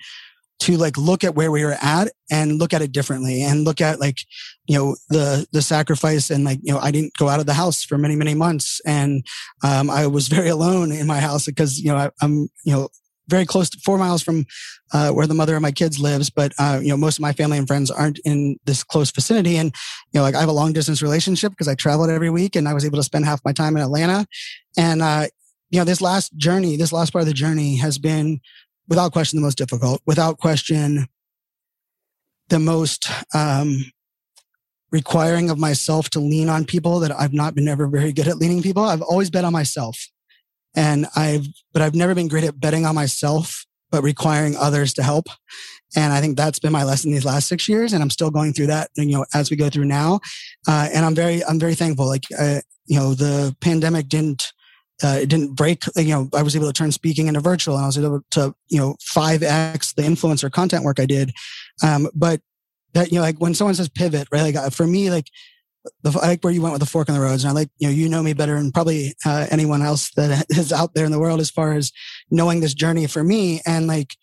[0.63, 3.81] to like look at where we were at and look at it differently and look
[3.81, 4.19] at like
[4.67, 7.55] you know the the sacrifice and like you know I didn't go out of the
[7.55, 9.27] house for many many months and
[9.65, 12.89] um, I was very alone in my house because you know I, I'm you know
[13.29, 14.45] very close to four miles from
[14.93, 16.29] uh, where the mother of my kids lives.
[16.29, 19.57] But, uh, you know, most of my family and friends aren't in this close vicinity.
[19.57, 19.73] And,
[20.13, 22.69] you know, like I have a long distance relationship because I traveled every week and
[22.69, 24.27] I was able to spend half my time in Atlanta.
[24.77, 25.29] And, uh,
[25.71, 28.41] you know, this last journey, this last part of the journey has been
[28.93, 31.07] without question the most difficult, without question
[32.51, 33.91] the most, um,
[34.91, 38.37] requiring of myself to lean on people that I've not been ever very good at
[38.37, 38.85] leaning people.
[38.85, 40.11] I've always bet on myself.
[40.77, 45.03] And I've, but I've never been great at betting on myself, but requiring others to
[45.03, 45.29] help.
[45.97, 47.95] And I think that's been my lesson these last six years.
[47.95, 50.21] And I'm still going through that, you know, as we go through now.
[50.69, 52.07] Uh, and I'm very, I'm very thankful.
[52.07, 54.53] Like, uh, you know, the pandemic didn't
[55.03, 55.83] uh, it didn't break.
[55.97, 58.55] You know, I was able to turn speaking into virtual, and I was able to
[58.69, 61.33] you know five x the influencer content work I did.
[61.83, 62.41] Um, but
[62.95, 64.43] that you know, like when someone says pivot, right?
[64.43, 65.27] Like uh, for me, like
[66.03, 67.71] the, I like where you went with the fork in the roads, and I like
[67.79, 71.05] you know you know me better than probably uh, anyone else that is out there
[71.05, 71.93] in the world as far as
[72.31, 74.15] knowing this journey for me, and like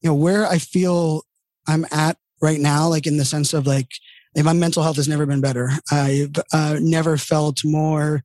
[0.00, 1.22] you know where I feel
[1.66, 3.88] I'm at right now, like in the sense of like
[4.36, 5.70] my mental health has never been better.
[5.90, 8.22] I've uh, never felt more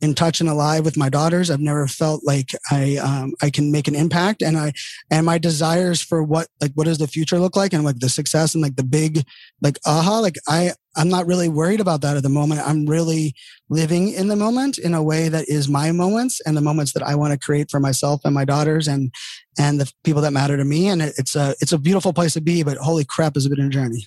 [0.00, 1.50] in touch and alive with my daughters.
[1.50, 4.72] I've never felt like I um, I can make an impact, and I
[5.10, 8.08] and my desires for what like what does the future look like, and like the
[8.08, 9.24] success and like the big
[9.62, 12.60] like aha, like I I'm not really worried about that at the moment.
[12.66, 13.34] I'm really
[13.68, 17.02] living in the moment in a way that is my moments and the moments that
[17.02, 19.12] I want to create for myself and my daughters and
[19.58, 20.88] and the people that matter to me.
[20.88, 23.68] And it's a it's a beautiful place to be, but holy crap, has been a
[23.68, 24.06] journey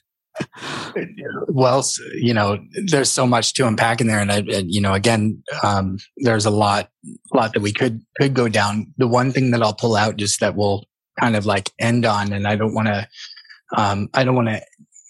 [1.47, 1.83] well,
[2.13, 5.97] you know, there's so much to unpack in there, and I, you know, again, um,
[6.17, 6.89] there's a lot,
[7.33, 8.93] lot that we could could go down.
[8.97, 10.85] The one thing that I'll pull out, just that we'll
[11.19, 13.07] kind of like end on, and I don't want to,
[13.75, 14.61] um, I don't want to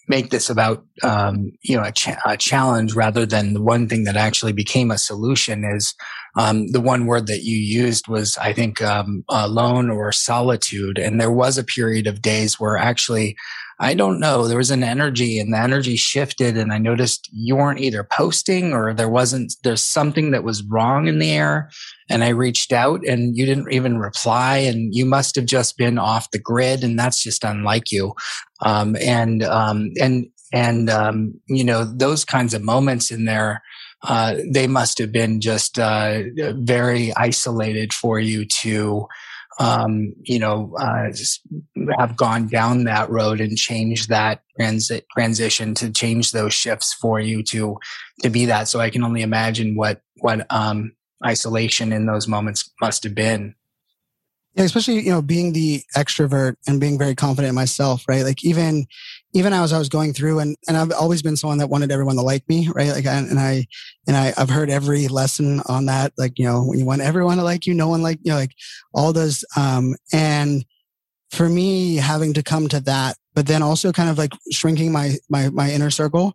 [0.08, 4.06] make this about, um, you know, a, cha- a, challenge rather than the one thing
[4.06, 5.94] that actually became a solution is
[6.38, 10.98] um, the one word that you used was, I think, um, alone or solitude.
[10.98, 13.36] And there was a period of days where actually
[13.80, 14.48] I don't know.
[14.48, 18.74] There was an energy and the energy shifted and I noticed you weren't either posting
[18.74, 21.70] or there wasn't, there's something that was wrong in the air.
[22.10, 26.00] And I reached out and you didn't even reply and you must have just been
[26.00, 28.16] off the grid and that's just unlike you.
[28.62, 33.62] Um, and, um, and, and, um, you know, those kinds of moments in there,
[34.04, 36.22] uh, they must have been just, uh,
[36.56, 39.08] very isolated for you to,
[39.60, 41.12] um, you know, uh,
[41.98, 47.20] have gone down that road and changed that transit transition to change those shifts for
[47.20, 47.78] you to
[48.22, 48.68] to be that.
[48.68, 50.94] So I can only imagine what what um,
[51.26, 53.56] isolation in those moments must have been.
[54.54, 58.24] Yeah, especially you know being the extrovert and being very confident in myself, right?
[58.24, 58.86] Like even
[59.34, 62.16] even as I was going through and, and I've always been someone that wanted everyone
[62.16, 62.92] to like me, right?
[62.92, 63.66] Like, and I,
[64.08, 66.14] and I, I've heard every lesson on that.
[66.18, 68.38] Like, you know, when you want everyone to like you, no one like, you know,
[68.38, 68.54] like
[68.94, 70.66] all those, um, and
[71.32, 75.16] for me having to come to that, but then also kind of like shrinking my,
[75.30, 76.34] my, my inner circle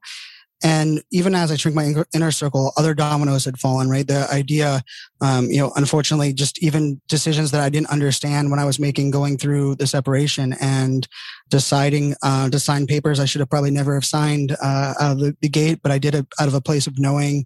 [0.63, 4.07] and even as I shrink my inner circle, other dominoes had fallen, right?
[4.07, 4.83] The idea,
[5.21, 9.11] um, you know, unfortunately, just even decisions that I didn't understand when I was making
[9.11, 11.07] going through the separation and
[11.51, 15.19] deciding uh, to sign papers I should have probably never have signed uh, out of
[15.19, 17.45] the, the, gate, but I did it out of a place of knowing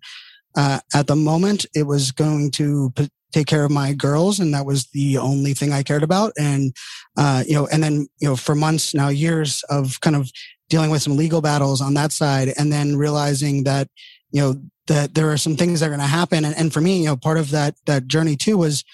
[0.56, 4.54] uh, at the moment it was going to p- take care of my girls and
[4.54, 6.74] that was the only thing i cared about and
[7.18, 10.30] uh, you know and then you know for months now years of kind of
[10.68, 13.88] dealing with some legal battles on that side and then realizing that
[14.30, 16.44] you know that there are some things that are going to happen.
[16.44, 18.84] And, and for me you know part of that that journey too was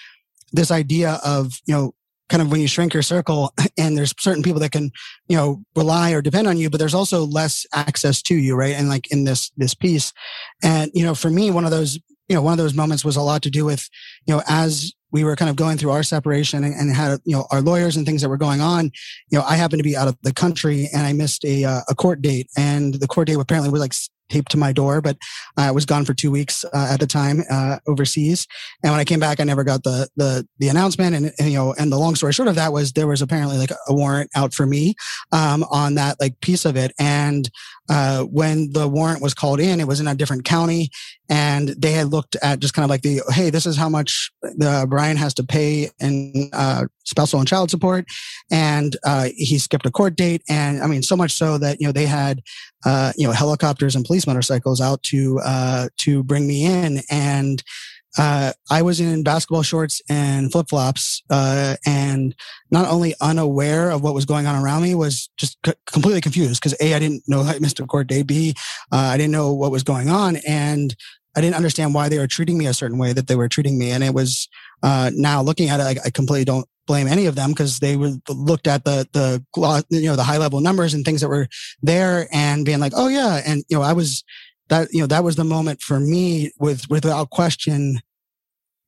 [0.53, 1.95] this idea of you know
[2.29, 4.91] kind of when you shrink your circle and there's certain people that can
[5.29, 8.75] you know rely or depend on you but there's also less access to you right?
[8.75, 10.13] And like in this this piece.
[10.63, 11.99] And you know for me one of those
[12.29, 13.89] you know one of those moments was a lot to do with
[14.27, 17.35] you know as we were kind of going through our separation and, and, had you
[17.35, 18.91] know our lawyers and things that were going on
[19.31, 21.81] you know i happened to be out of the country and i missed a, uh,
[21.89, 23.93] a court date and the court date apparently was like
[24.33, 25.17] taped to my door, but
[25.57, 28.47] I was gone for two weeks uh, at the time uh, overseas.
[28.83, 31.15] And when I came back, I never got the the the announcement.
[31.15, 33.59] And, and, you know, and the long story short of that was there was apparently
[33.59, 34.95] like a warrant out for me
[35.31, 36.93] um, on that like piece of it.
[36.99, 37.49] And
[37.89, 40.91] uh, when the warrant was called in, it was in a different county,
[41.33, 44.31] and they had looked at just kind of like the hey, this is how much
[44.43, 48.05] the Brian has to pay in uh, spousal and child support,
[48.51, 51.87] and uh, he skipped a court date, and I mean so much so that you
[51.87, 52.43] know they had
[52.85, 57.63] uh, you know helicopters and police motorcycles out to uh, to bring me in, and
[58.19, 62.35] uh, I was in basketball shorts and flip flops, uh, and
[62.71, 66.61] not only unaware of what was going on around me, was just c- completely confused
[66.61, 68.55] because a I didn't know I missed a court day, b
[68.93, 70.95] uh, I didn't know what was going on, and
[71.35, 73.79] I didn't understand why they were treating me a certain way that they were treating
[73.79, 74.49] me, and it was
[74.83, 77.97] uh, now looking at it, I, I completely don't blame any of them because they
[77.97, 79.45] were looked at the the
[79.91, 81.49] you know the high level numbers and things that were
[81.83, 84.25] there and being like, oh yeah, and you know I was
[84.69, 88.01] that you know that was the moment for me with without question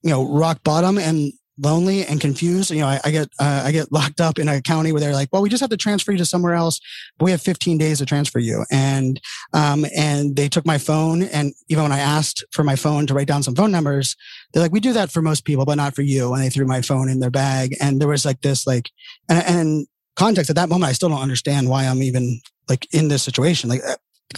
[0.02, 0.98] you know rock bottom.
[0.98, 2.70] And lonely and confused.
[2.70, 5.12] You know i, I get uh, i get locked up in a county where they're
[5.12, 6.80] like well we just have to transfer you to somewhere else.
[7.18, 8.64] But we have 15 days to transfer you.
[8.70, 9.20] And
[9.52, 13.14] um and they took my phone and even when i asked for my phone to
[13.14, 14.16] write down some phone numbers
[14.52, 16.32] they're like we do that for most people but not for you.
[16.34, 18.90] And they threw my phone in their bag and there was like this like
[19.28, 23.08] and, and context at that moment i still don't understand why i'm even like in
[23.08, 23.68] this situation.
[23.68, 23.82] Like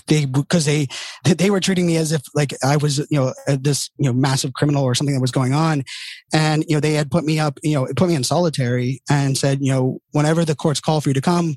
[0.07, 0.89] they because they
[1.25, 4.53] they were treating me as if like I was you know this you know massive
[4.53, 5.85] criminal or something that was going on,
[6.33, 9.37] and you know they had put me up you know put me in solitary and
[9.37, 11.57] said you know whenever the courts call for you to come,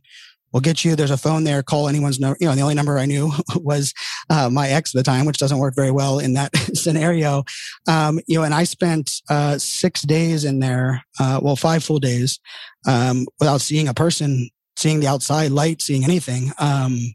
[0.51, 0.95] we'll get you.
[0.95, 1.63] There's a phone there.
[1.63, 2.37] Call anyone's number.
[2.39, 3.93] You know, the only number I knew was
[4.29, 7.43] uh, my ex at the time, which doesn't work very well in that scenario.
[7.87, 11.99] Um, you know, and I spent uh, six days in there, uh, well, five full
[11.99, 12.39] days,
[12.87, 16.51] um, without seeing a person, seeing the outside light, seeing anything.
[16.57, 17.13] Um,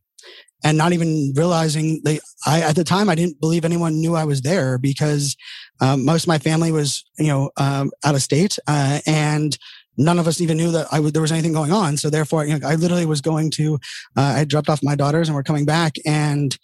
[0.64, 4.24] and not even realizing they, I, at the time, I didn't believe anyone knew I
[4.24, 5.36] was there because,
[5.80, 9.56] um, most of my family was, you know, um, out of state, uh, and
[9.96, 11.96] none of us even knew that I w- there was anything going on.
[11.96, 13.74] So therefore, you know, I literally was going to,
[14.16, 16.56] uh, I dropped off my daughters and we're coming back and,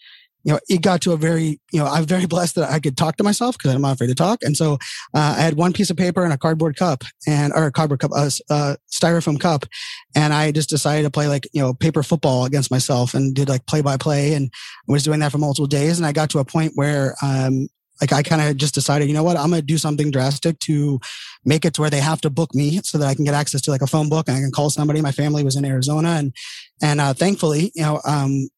[0.45, 2.97] you know, it got to a very, you know, I'm very blessed that I could
[2.97, 4.41] talk to myself because I'm not afraid to talk.
[4.43, 4.75] And so,
[5.15, 8.01] uh, I had one piece of paper and a cardboard cup and, or a cardboard
[8.01, 9.67] cup, a uh, styrofoam cup.
[10.15, 13.49] And I just decided to play like, you know, paper football against myself and did
[13.49, 14.53] like play by play and
[14.87, 15.99] was doing that for multiple days.
[15.99, 17.69] And I got to a point where, um,
[18.01, 20.59] like I kind of just decided, you know what, I'm going to do something drastic
[20.61, 20.99] to
[21.45, 23.61] make it to where they have to book me so that I can get access
[23.62, 25.03] to like a phone book and I can call somebody.
[25.03, 26.35] My family was in Arizona and,
[26.83, 28.49] and, uh, thankfully, you know, um,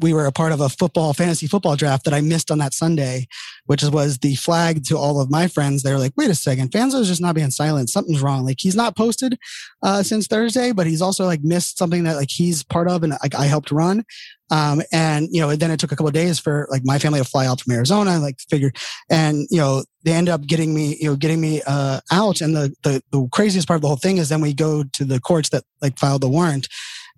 [0.00, 2.74] we were a part of a football fantasy football draft that I missed on that
[2.74, 3.26] Sunday,
[3.66, 5.82] which was the flag to all of my friends.
[5.82, 7.90] They were like, wait a second, Fanzo's just not being silent.
[7.90, 8.44] Something's wrong.
[8.44, 9.38] Like he's not posted
[9.82, 13.14] uh, since Thursday, but he's also like missed something that like he's part of and
[13.22, 14.04] like I helped run.
[14.50, 17.24] Um, and you know, then it took a couple days for like my family to
[17.24, 18.72] fly out from Arizona, like figure,
[19.10, 22.40] and you know, they end up getting me, you know, getting me uh, out.
[22.40, 25.04] And the, the the craziest part of the whole thing is then we go to
[25.04, 26.68] the courts that like filed the warrant,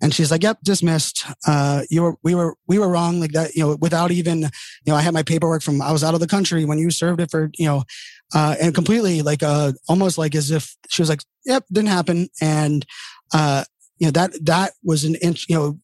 [0.01, 1.25] and she's like, "Yep, dismissed.
[1.45, 3.19] Uh, you were, we were, we were wrong.
[3.19, 4.49] Like that, you know, without even, you
[4.87, 7.19] know, I had my paperwork from I was out of the country when you served
[7.21, 7.83] it for, you know,
[8.35, 12.29] uh, and completely like, uh, almost like as if she was like, "Yep, didn't happen."
[12.41, 12.85] And,
[13.33, 13.63] uh,
[13.97, 15.79] you know, that that was an inch, you know.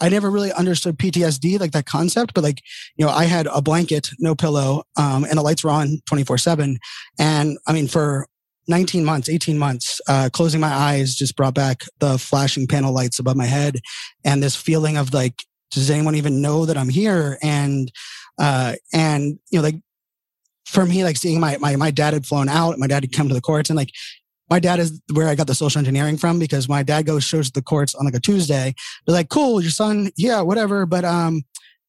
[0.00, 2.60] I never really understood PTSD, like that concept, but like,
[2.96, 6.38] you know, I had a blanket, no pillow, um, and the lights were on 24
[6.38, 6.78] seven.
[7.20, 8.26] And I mean, for
[8.68, 13.18] 19 months, 18 months, uh, closing my eyes just brought back the flashing panel lights
[13.18, 13.80] above my head
[14.24, 17.38] and this feeling of like, does anyone even know that I'm here?
[17.42, 17.90] And,
[18.38, 19.76] uh, and, you know, like
[20.66, 23.28] for me, like seeing my, my, my dad had flown out, my dad had come
[23.28, 23.90] to the courts and like,
[24.50, 27.50] my dad is where I got the social engineering from because my dad goes shows
[27.50, 28.74] the courts on like a Tuesday.
[29.06, 30.84] They're like, cool, your son, yeah, whatever.
[30.84, 31.42] But, um,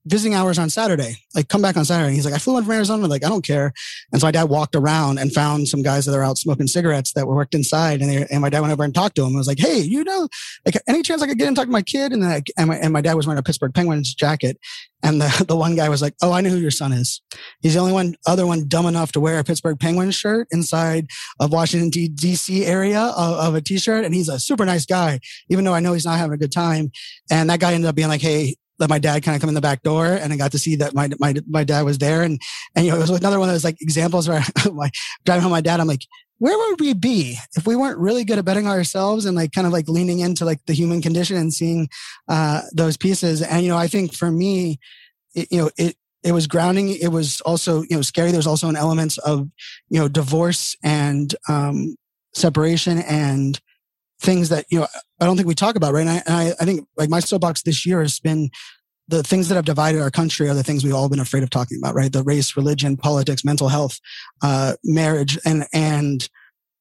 [0.05, 1.17] visiting hours on Saturday.
[1.33, 2.07] Like, come back on Saturday.
[2.07, 3.07] And he's like, I flew in from Arizona.
[3.07, 3.73] Like, I don't care.
[4.11, 7.13] And so my dad walked around and found some guys that are out smoking cigarettes
[7.13, 8.01] that were worked inside.
[8.01, 9.27] And, they, and my dad went over and talked to him.
[9.27, 10.27] and was like, Hey, you know,
[10.65, 12.11] like any chance I could get in and talk to my kid?
[12.11, 14.57] And, I, and, my, and my dad was wearing a Pittsburgh Penguins jacket.
[15.01, 17.21] And the, the one guy was like, Oh, I know who your son is.
[17.61, 21.07] He's the only one, other one dumb enough to wear a Pittsburgh Penguins shirt inside
[21.39, 24.03] of Washington DC area of, of a t-shirt.
[24.03, 25.19] And he's a super nice guy,
[25.49, 26.91] even though I know he's not having a good time.
[27.31, 29.55] And that guy ended up being like, Hey, let my dad kind of come in
[29.55, 32.21] the back door and I got to see that my, my, my dad was there.
[32.21, 32.41] And,
[32.75, 34.43] and, you know, it was another one of those like examples where
[34.73, 34.91] my
[35.23, 36.05] driving home my dad, I'm like,
[36.39, 39.65] where would we be if we weren't really good at betting ourselves and like kind
[39.65, 41.87] of like leaning into like the human condition and seeing,
[42.27, 43.41] uh, those pieces.
[43.41, 44.79] And, you know, I think for me,
[45.33, 46.89] it, you know, it, it was grounding.
[46.89, 48.31] It was also, you know, scary.
[48.31, 49.47] There's also an element of,
[49.87, 51.95] you know, divorce and, um,
[52.33, 53.57] separation and,
[54.23, 54.87] things that you know
[55.19, 56.01] I don't think we talk about right.
[56.01, 58.49] And I, and I, I think like my soapbox this year has been
[59.07, 61.49] the things that have divided our country are the things we've all been afraid of
[61.49, 62.11] talking about, right?
[62.11, 63.99] The race, religion, politics, mental health,
[64.41, 66.27] uh, marriage, and and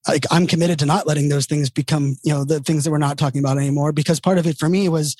[0.08, 2.98] like I'm committed to not letting those things become you know the things that we're
[2.98, 3.92] not talking about anymore.
[3.92, 5.16] Because part of it for me was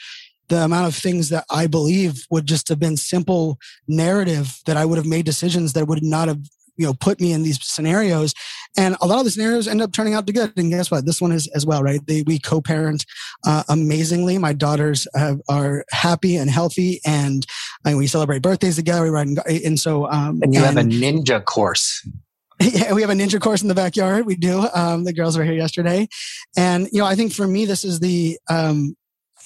[0.49, 3.59] the amount of things that I believe would just have been simple
[3.89, 6.41] narrative that I would have made decisions that would not have
[6.77, 8.35] you know put me in these scenarios
[8.77, 10.53] and a lot of the scenarios end up turning out to good.
[10.57, 11.05] And guess what?
[11.05, 12.01] This one is as well right?
[12.07, 13.05] They, we co-parent
[13.45, 14.39] uh, amazingly.
[14.39, 17.47] My daughters have, are happy and healthy and,
[17.85, 19.03] and we celebrate birthdays together.
[19.03, 22.07] We ride and so um, and you and, have a ninja course.
[22.61, 24.25] Yeah, we have a ninja course in the backyard.
[24.25, 24.69] We do.
[24.73, 26.07] Um, the girls were here yesterday,
[26.57, 28.95] and you know, I think for me, this is the um,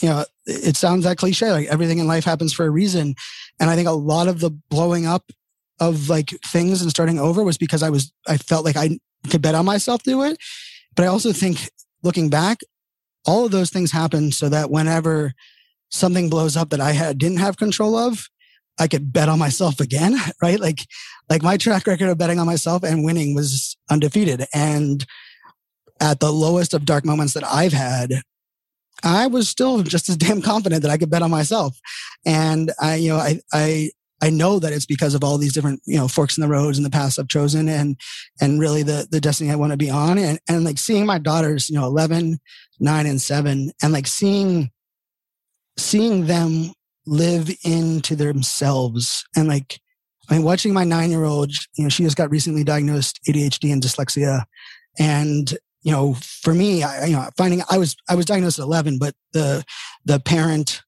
[0.00, 3.14] you know, it sounds that cliche, like everything in life happens for a reason.
[3.58, 5.30] And I think a lot of the blowing up
[5.80, 8.98] of like things and starting over was because I was, I felt like I
[9.30, 10.38] could bet on myself to do it.
[10.94, 11.70] But I also think
[12.02, 12.60] looking back,
[13.26, 15.34] all of those things happened so that whenever
[15.90, 18.28] something blows up that I had, didn't have control of,
[18.78, 20.60] I could bet on myself again, right?
[20.60, 20.86] Like,
[21.28, 24.46] like my track record of betting on myself and winning was undefeated.
[24.54, 25.04] And
[26.00, 28.22] at the lowest of dark moments that I've had,
[29.02, 31.78] I was still just as damn confident that I could bet on myself.
[32.24, 33.90] And I, you know, I, I,
[34.22, 36.78] I know that it's because of all these different, you know, forks in the roads
[36.78, 38.00] in the past I've chosen and,
[38.40, 40.18] and really the, the destiny I want to be on.
[40.18, 42.38] And, and like seeing my daughters, you know, 11,
[42.80, 44.70] nine and seven and like seeing,
[45.76, 46.72] seeing them
[47.06, 49.80] live into themselves and like
[50.28, 53.72] I mean, watching my nine year old, you know, she just got recently diagnosed ADHD
[53.72, 54.44] and dyslexia.
[54.98, 58.64] And, you know, for me, I, you know, finding I was, I was diagnosed at
[58.64, 59.64] 11, but the,
[60.04, 60.82] the parent,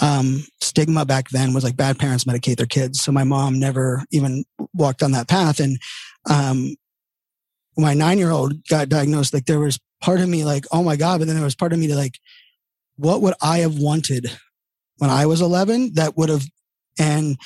[0.00, 3.00] um, stigma back then was like bad parents medicate their kids.
[3.00, 5.60] So my mom never even walked on that path.
[5.60, 5.78] And,
[6.28, 6.76] um,
[7.76, 10.96] my nine year old got diagnosed, like there was part of me like, oh my
[10.96, 11.18] God.
[11.18, 12.18] But then there was part of me to like,
[12.96, 14.30] what would I have wanted
[14.98, 16.44] when I was 11 that would have,
[16.98, 17.36] and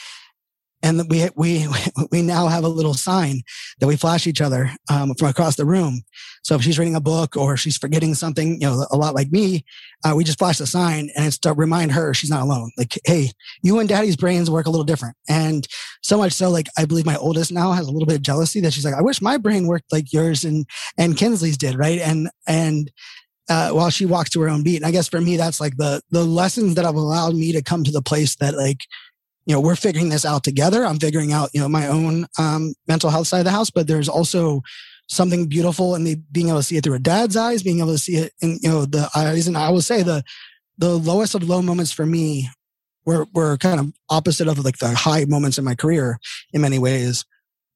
[0.82, 1.66] and we we
[2.10, 3.42] we now have a little sign
[3.80, 6.02] that we flash each other um, from across the room.
[6.42, 9.30] So if she's reading a book or she's forgetting something, you know, a lot like
[9.30, 9.64] me,
[10.04, 12.70] uh, we just flash the sign, and it's to remind her she's not alone.
[12.76, 13.30] Like, hey,
[13.62, 15.66] you and Daddy's brains work a little different, and
[16.02, 18.60] so much so, like I believe my oldest now has a little bit of jealousy
[18.60, 20.66] that she's like, I wish my brain worked like yours and
[20.98, 22.00] and Kinsley's did, right?
[22.00, 22.90] And and
[23.48, 24.76] uh, while she walks to her own beat.
[24.76, 27.62] And I guess for me, that's like the the lessons that have allowed me to
[27.62, 28.80] come to the place that like
[29.46, 30.84] you know, we're figuring this out together.
[30.84, 33.86] I'm figuring out, you know, my own um, mental health side of the house, but
[33.86, 34.62] there's also
[35.08, 37.92] something beautiful in the being able to see it through a dad's eyes, being able
[37.92, 39.46] to see it in, you know, the eyes.
[39.46, 40.22] And I will say the,
[40.78, 42.48] the lowest of low moments for me
[43.04, 46.18] were, were kind of opposite of like the high moments in my career
[46.52, 47.24] in many ways.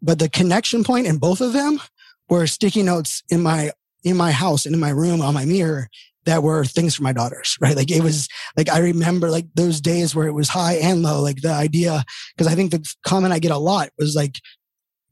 [0.01, 1.81] But the connection point in both of them
[2.29, 3.73] were sticky notes in my,
[4.05, 5.89] in my house and in my room on my mirror
[6.27, 7.77] that were things for my daughters, right?
[7.77, 11.23] Like it was like, I remember like those days where it was high and low,
[11.23, 12.05] like the idea,
[12.37, 14.37] because I think the comment I get a lot was like,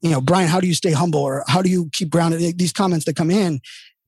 [0.02, 2.42] you know, Brian, how do you stay humble or how do you keep grounded?
[2.42, 3.60] Like, these comments that come in.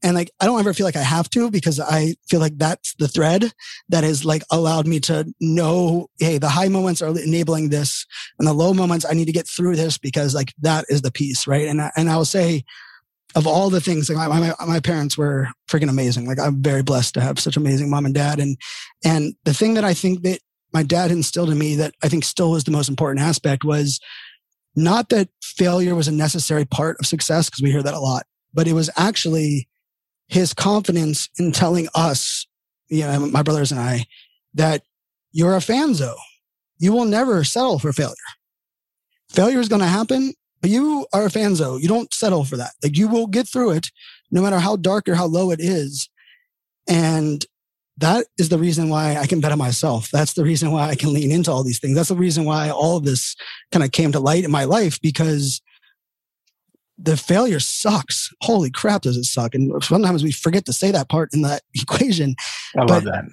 [0.03, 2.95] And like, I don't ever feel like I have to because I feel like that's
[2.99, 3.51] the thread
[3.89, 8.05] that has like allowed me to know, Hey, the high moments are enabling this
[8.39, 11.11] and the low moments I need to get through this because like that is the
[11.11, 11.47] piece.
[11.47, 11.67] Right.
[11.67, 12.65] And, I, and I will say,
[13.37, 16.27] of all the things, like my, my, my parents were freaking amazing.
[16.27, 18.41] Like I'm very blessed to have such amazing mom and dad.
[18.41, 18.57] And,
[19.05, 20.41] and the thing that I think that
[20.73, 24.01] my dad instilled in me that I think still was the most important aspect was
[24.75, 28.25] not that failure was a necessary part of success, because we hear that a lot,
[28.53, 29.69] but it was actually
[30.29, 32.47] his confidence in telling us,
[32.89, 34.07] you know, my brothers and I,
[34.55, 34.83] that
[35.33, 36.15] you're a fanzo.
[36.79, 38.15] You will never settle for failure.
[39.31, 40.33] Failure is going to happen
[40.69, 41.81] you are a fanzo.
[41.81, 42.73] You don't settle for that.
[42.83, 43.91] Like you will get through it
[44.31, 46.09] no matter how dark or how low it is.
[46.89, 47.45] And
[47.99, 50.11] that is the reason why I can bet on myself.
[50.11, 51.97] That's the reason why I can lean into all these things.
[51.97, 53.35] That's the reason why all of this
[53.73, 55.61] kind of came to light in my life because
[56.99, 58.33] the failure sucks.
[58.43, 59.55] Holy crap, does it suck?
[59.55, 62.35] And sometimes we forget to say that part in that equation.
[62.77, 63.25] I but, love that.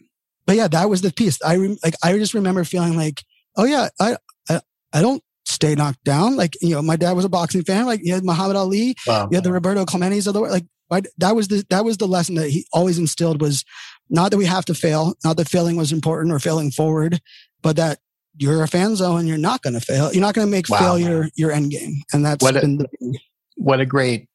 [0.46, 1.42] But yeah, that was the piece.
[1.42, 1.96] I re- like.
[2.04, 3.24] I just remember feeling like,
[3.56, 4.18] oh yeah, I,
[4.50, 4.60] I
[4.92, 5.24] I don't
[5.64, 6.36] stay knocked down.
[6.36, 7.86] Like, you know, my dad was a boxing fan.
[7.86, 9.30] Like, you had Muhammad Ali, wow.
[9.32, 10.62] you had the Roberto Clementes of the world.
[10.90, 13.64] Like, that was the, that was the lesson that he always instilled was
[14.10, 17.20] not that we have to fail, not that failing was important or failing forward,
[17.62, 18.00] but that
[18.38, 20.12] you're a fanzo and you're not going to fail.
[20.12, 20.80] You're not going to make wow.
[20.80, 22.04] failure your end game.
[22.12, 23.18] And that's what a, been the,
[23.56, 24.28] what a great,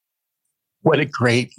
[0.82, 1.52] what a great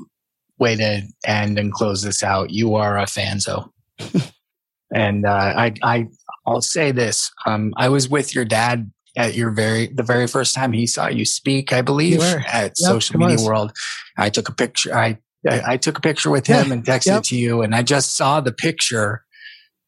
[0.58, 2.50] way to end and close this out.
[2.50, 3.70] You are a fanzo.
[4.94, 6.08] and uh, I, I,
[6.46, 7.32] I'll say this.
[7.46, 11.08] Um, I was with your dad at your very the very first time he saw
[11.08, 13.46] you speak, I believe, at yep, Social Media was.
[13.46, 13.72] World.
[14.18, 14.96] I took a picture.
[14.96, 17.20] I I, I took a picture with him yeah, and texted yep.
[17.20, 19.24] it to you, and I just saw the picture.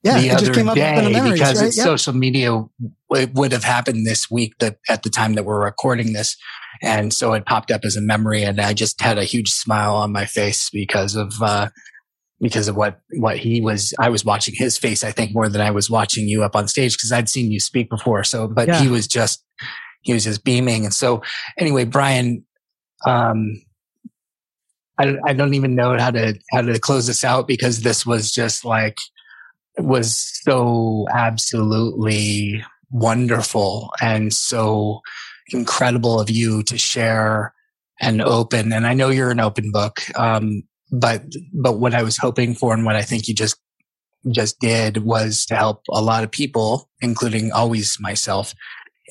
[0.04, 1.68] Yeah, the other day memories, because right?
[1.68, 1.86] it's yep.
[1.86, 2.64] social media.
[3.12, 6.36] It would have happened this week that at the time that we're recording this,
[6.82, 9.96] and so it popped up as a memory, and I just had a huge smile
[9.96, 11.70] on my face because of uh,
[12.42, 15.62] because of what what he was i was watching his face i think more than
[15.62, 18.24] i was watching you up on stage because i'd seen you speak before.
[18.24, 18.82] So but yeah.
[18.82, 19.46] he was just
[20.02, 20.84] he was just beaming.
[20.84, 21.22] And so
[21.58, 22.44] anyway brian
[23.06, 23.62] um
[24.98, 28.32] I, I don't even know how to how to close this out because this was
[28.32, 28.98] just like
[29.78, 35.02] was so absolutely wonderful and so
[35.54, 37.54] incredible of you to share
[38.00, 38.74] and open.
[38.74, 40.02] And i know you're an open book.
[40.20, 41.24] Um, but
[41.54, 43.58] but what I was hoping for and what I think you just
[44.30, 48.54] just did was to help a lot of people, including always myself,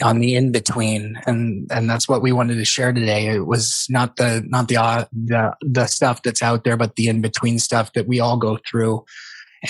[0.03, 3.29] on the in between, and and that's what we wanted to share today.
[3.29, 7.09] It was not the not the uh, the the stuff that's out there, but the
[7.09, 9.05] in between stuff that we all go through,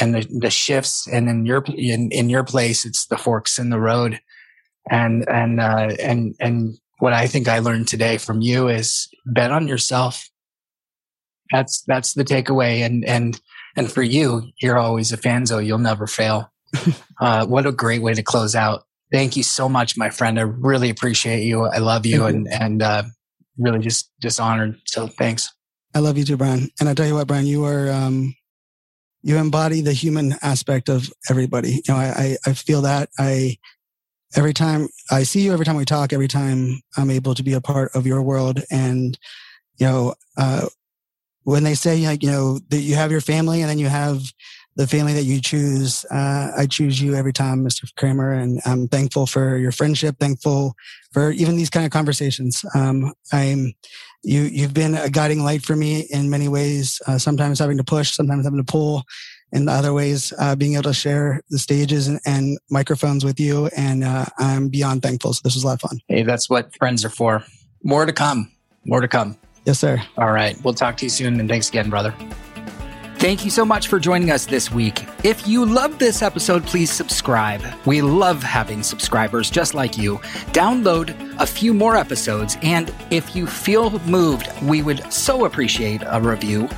[0.01, 1.07] and the, the shifts.
[1.07, 4.21] And in your in in your place, it's the forks in the road,
[4.91, 9.53] and and uh, and and what I think I learned today from you is bet
[9.53, 10.29] on yourself
[11.51, 12.85] that's that's the takeaway.
[12.85, 13.41] And and
[13.77, 15.65] and for you, you're always a fanzo.
[15.65, 16.51] You'll never fail.
[17.21, 18.85] uh, what a great way to close out.
[19.13, 20.39] Thank you so much, my friend.
[20.39, 21.65] I really appreciate you.
[21.65, 23.03] I love you, and and uh,
[23.59, 24.81] really just just honored.
[24.87, 25.53] So thanks.
[25.95, 26.69] I love you too, Bryan.
[26.79, 28.35] And I tell you what, Bryan, you are um,
[29.23, 31.73] you embody the human aspect of everybody.
[31.73, 33.57] You know, I, I, I feel that I,
[34.35, 37.53] every time I see you, every time we talk, every time I'm able to be
[37.53, 38.63] a part of your world.
[38.71, 39.19] And,
[39.77, 40.69] you know, uh,
[41.45, 44.23] when they say, like, you know, that you have your family and then you have
[44.77, 47.85] the family that you choose, uh, I choose you every time, Mr.
[47.97, 48.33] Kramer.
[48.33, 50.75] And I'm thankful for your friendship, thankful
[51.13, 52.65] for even these kind of conversations.
[52.75, 53.75] Um, I'm,
[54.23, 57.85] you, you've been a guiding light for me in many ways, uh, sometimes having to
[57.85, 59.03] push, sometimes having to pull
[59.53, 63.67] in other ways, uh, being able to share the stages and, and microphones with you.
[63.77, 65.33] And uh, I'm beyond thankful.
[65.35, 66.01] So this was a lot of fun.
[66.09, 67.45] Hey, that's what friends are for.
[67.83, 68.53] More to come.
[68.85, 69.37] More to come.
[69.71, 70.03] Yes, sir.
[70.19, 70.61] All right.
[70.65, 71.39] We'll talk to you soon.
[71.39, 72.13] And thanks again, brother.
[73.19, 75.07] Thank you so much for joining us this week.
[75.23, 77.63] If you love this episode, please subscribe.
[77.87, 80.17] We love having subscribers just like you.
[80.51, 86.21] Download a few more episodes, and if you feel moved, we would so appreciate a
[86.21, 86.69] review.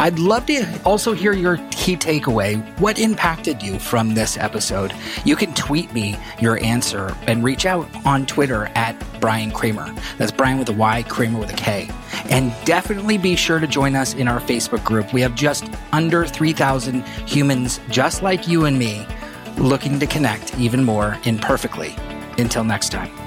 [0.00, 2.58] I'd love to also hear your key takeaway.
[2.80, 4.94] What impacted you from this episode?
[5.26, 9.94] You can tweet me your answer and reach out on Twitter at Bryan Kramer.
[10.16, 11.90] That's Bryan with a Y, Kramer with a K.
[12.30, 15.12] And definitely be sure to join us in our Facebook group.
[15.12, 19.06] We have just under 3,000 humans just like you and me
[19.58, 21.94] looking to connect even more imperfectly.
[22.38, 23.19] Until next time.